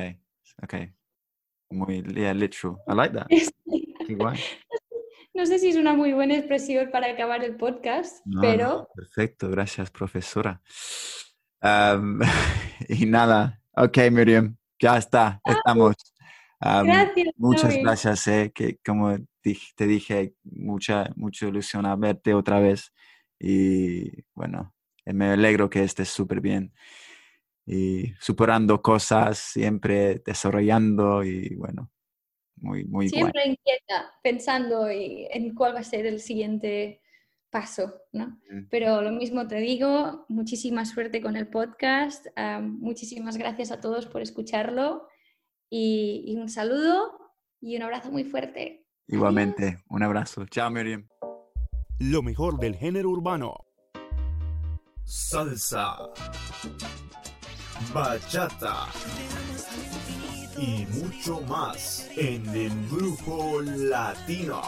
ok. 0.61 0.73
Muy, 1.71 2.03
yeah, 2.13 2.33
literal. 2.33 2.77
I 2.87 2.93
like 2.93 3.13
that. 3.13 3.27
No 5.33 5.45
sé 5.45 5.59
si 5.59 5.67
es 5.67 5.75
una 5.75 5.93
muy 5.93 6.13
buena 6.13 6.37
expresión 6.37 6.89
para 6.91 7.11
acabar 7.11 7.43
el 7.43 7.57
podcast, 7.57 8.25
pero... 8.39 8.87
perfecto, 8.95 9.49
gracias, 9.49 9.91
profesora. 9.91 10.61
y 12.89 13.05
nada, 13.05 13.61
ok, 13.75 13.97
Miriam, 14.11 14.55
ya 14.79 14.97
está, 14.97 15.41
ah, 15.43 15.51
estamos. 15.51 15.95
gracias. 16.59 17.27
Muchas 17.37 17.77
gracias, 17.77 18.27
eh, 18.27 18.51
que 18.53 18.77
como 18.85 19.17
te 19.41 19.87
dije, 19.87 20.33
mucha, 20.43 21.09
mucha 21.15 21.47
ilusión 21.47 21.85
a 21.85 21.95
verte 21.95 22.33
otra 22.33 22.59
vez. 22.59 22.93
Y 23.39 24.23
bueno, 24.33 24.73
me 25.05 25.31
alegro 25.31 25.69
que 25.69 25.83
estés 25.83 26.09
súper 26.09 26.41
bien 26.41 26.73
y 27.65 28.13
superando 28.19 28.81
cosas, 28.81 29.39
siempre 29.39 30.21
desarrollando 30.25 31.23
y 31.23 31.55
bueno, 31.55 31.91
muy, 32.57 32.85
muy 32.85 33.09
Siempre 33.09 33.47
inquieta, 33.47 34.13
pensando 34.23 34.87
en 34.87 35.53
cuál 35.55 35.75
va 35.75 35.79
a 35.79 35.83
ser 35.83 36.05
el 36.05 36.19
siguiente 36.19 37.01
paso, 37.55 38.01
¿no? 38.11 38.37
Pero 38.69 39.01
lo 39.01 39.11
mismo 39.13 39.47
te 39.47 39.55
digo, 39.55 40.25
muchísima 40.27 40.83
suerte 40.83 41.21
con 41.21 41.37
el 41.37 41.47
podcast, 41.47 42.27
ah, 42.35 42.59
muchísimas 42.59 43.37
gracias 43.37 43.71
a 43.71 43.79
todos 43.79 44.07
por 44.07 44.21
escucharlo 44.21 45.07
y, 45.69 46.35
un 46.37 46.49
saludo 46.49 47.17
y 47.61 47.77
un 47.77 47.83
abrazo 47.83 48.11
muy 48.11 48.25
fuerte. 48.25 48.85
Igualmente, 49.07 49.81
un 49.87 50.03
abrazo. 50.03 50.45
Chao, 50.47 50.69
Miriam. 50.69 51.07
Lo 51.99 52.21
mejor 52.21 52.59
del 52.59 52.75
género 52.75 53.09
urbano. 53.09 53.55
Salsa 55.05 55.95
bachata 57.93 58.87
y 60.57 60.85
mucho 60.87 61.39
más 61.47 62.09
en 62.17 62.53
Embrujo 62.53 63.61
Latino. 63.61 64.61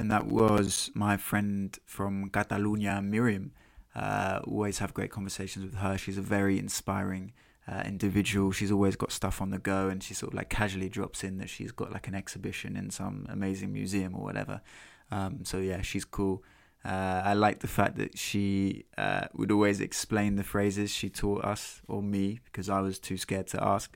And 0.00 0.10
that 0.10 0.28
was 0.28 0.90
my 0.94 1.18
friend 1.18 1.78
from 1.84 2.30
Catalunya, 2.30 3.04
Miriam. 3.04 3.52
Uh, 3.94 4.40
always 4.44 4.78
have 4.78 4.94
great 4.94 5.10
conversations 5.10 5.62
with 5.62 5.74
her. 5.74 5.98
She's 5.98 6.16
a 6.16 6.22
very 6.22 6.58
inspiring 6.58 7.34
uh, 7.68 7.82
individual. 7.84 8.50
She's 8.50 8.72
always 8.72 8.96
got 8.96 9.12
stuff 9.12 9.42
on 9.42 9.50
the 9.50 9.58
go, 9.58 9.90
and 9.90 10.02
she 10.02 10.14
sort 10.14 10.32
of 10.32 10.38
like 10.38 10.48
casually 10.48 10.88
drops 10.88 11.22
in 11.22 11.36
that 11.36 11.50
she's 11.50 11.70
got 11.70 11.92
like 11.92 12.08
an 12.08 12.14
exhibition 12.14 12.76
in 12.78 12.88
some 12.88 13.26
amazing 13.28 13.74
museum 13.74 14.14
or 14.16 14.22
whatever. 14.22 14.62
Um, 15.10 15.44
so 15.44 15.58
yeah, 15.58 15.82
she's 15.82 16.06
cool. 16.06 16.42
Uh, 16.82 17.20
I 17.22 17.34
like 17.34 17.60
the 17.60 17.68
fact 17.68 17.98
that 17.98 18.16
she 18.16 18.86
uh, 18.96 19.26
would 19.34 19.52
always 19.52 19.82
explain 19.82 20.36
the 20.36 20.44
phrases 20.44 20.90
she 20.90 21.10
taught 21.10 21.44
us 21.44 21.82
or 21.88 22.02
me 22.02 22.40
because 22.46 22.70
I 22.70 22.80
was 22.80 22.98
too 22.98 23.18
scared 23.18 23.48
to 23.48 23.62
ask. 23.62 23.94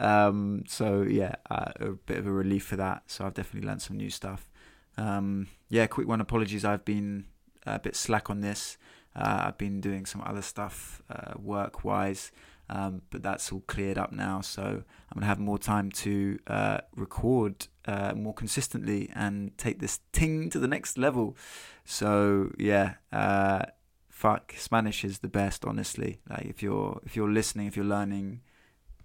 Um, 0.00 0.64
so 0.66 1.02
yeah, 1.02 1.36
uh, 1.48 1.70
a 1.78 1.90
bit 1.90 2.18
of 2.18 2.26
a 2.26 2.32
relief 2.32 2.64
for 2.64 2.74
that. 2.74 3.04
So 3.06 3.24
I've 3.24 3.34
definitely 3.34 3.68
learned 3.68 3.82
some 3.82 3.96
new 3.96 4.10
stuff. 4.10 4.50
Um, 4.96 5.48
yeah, 5.68 5.86
quick 5.86 6.08
one. 6.08 6.20
Apologies, 6.20 6.64
I've 6.64 6.84
been 6.84 7.26
a 7.66 7.78
bit 7.78 7.96
slack 7.96 8.30
on 8.30 8.40
this. 8.40 8.76
Uh, 9.16 9.44
I've 9.46 9.58
been 9.58 9.80
doing 9.80 10.06
some 10.06 10.22
other 10.24 10.42
stuff 10.42 11.02
uh, 11.10 11.34
work 11.38 11.84
wise. 11.84 12.32
Um, 12.70 13.02
but 13.10 13.22
that's 13.22 13.52
all 13.52 13.62
cleared 13.66 13.98
up 13.98 14.10
now, 14.10 14.40
so 14.40 14.62
I'm 14.62 15.14
gonna 15.14 15.26
have 15.26 15.38
more 15.38 15.58
time 15.58 15.90
to 15.92 16.38
uh, 16.46 16.78
record 16.96 17.66
uh, 17.84 18.14
more 18.14 18.32
consistently 18.32 19.10
and 19.14 19.56
take 19.58 19.80
this 19.80 20.00
ting 20.12 20.48
to 20.50 20.58
the 20.58 20.68
next 20.68 20.96
level. 20.96 21.36
So 21.84 22.52
yeah, 22.58 22.94
uh, 23.12 23.64
fuck, 24.08 24.54
Spanish 24.56 25.04
is 25.04 25.18
the 25.18 25.28
best, 25.28 25.66
honestly. 25.66 26.20
Like 26.28 26.46
if 26.46 26.62
you're 26.62 27.00
if 27.04 27.16
you're 27.16 27.30
listening, 27.30 27.66
if 27.66 27.76
you're 27.76 27.84
learning, 27.84 28.40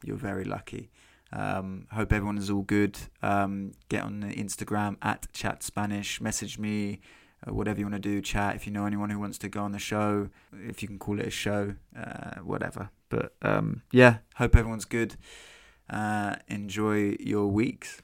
you're 0.06 0.16
very 0.16 0.46
lucky. 0.46 0.90
Um, 1.32 1.88
hope 1.92 2.12
everyone 2.12 2.38
is 2.38 2.50
all 2.50 2.64
good. 2.64 2.98
Um, 3.22 3.74
get 3.88 4.04
on 4.04 4.22
the 4.22 4.34
Instagram 4.34 4.98
at 5.02 5.32
chat 5.34 5.64
Spanish. 5.64 6.20
Message 6.20 6.58
me 6.58 7.02
uh, 7.48 7.54
whatever 7.54 7.80
you 7.80 7.86
want 7.86 7.96
to 7.96 8.00
do, 8.00 8.22
chat. 8.22 8.56
If 8.56 8.66
you 8.66 8.74
know 8.74 8.86
anyone 8.86 9.10
who 9.10 9.20
wants 9.20 9.38
to 9.40 9.50
go 9.50 9.62
on 9.62 9.72
the 9.72 9.80
show, 9.80 10.30
if 10.54 10.82
you 10.82 10.88
can 10.88 11.00
call 11.00 11.20
it 11.20 11.28
a 11.28 11.32
show, 11.32 11.76
uh, 11.98 12.40
whatever. 12.42 12.90
But 13.10 13.34
um, 13.42 13.84
yeah, 13.92 14.18
hope 14.36 14.56
everyone's 14.56 14.86
good. 14.86 15.16
Uh, 15.90 16.36
enjoy 16.48 17.16
your 17.20 17.48
weeks. 17.48 18.02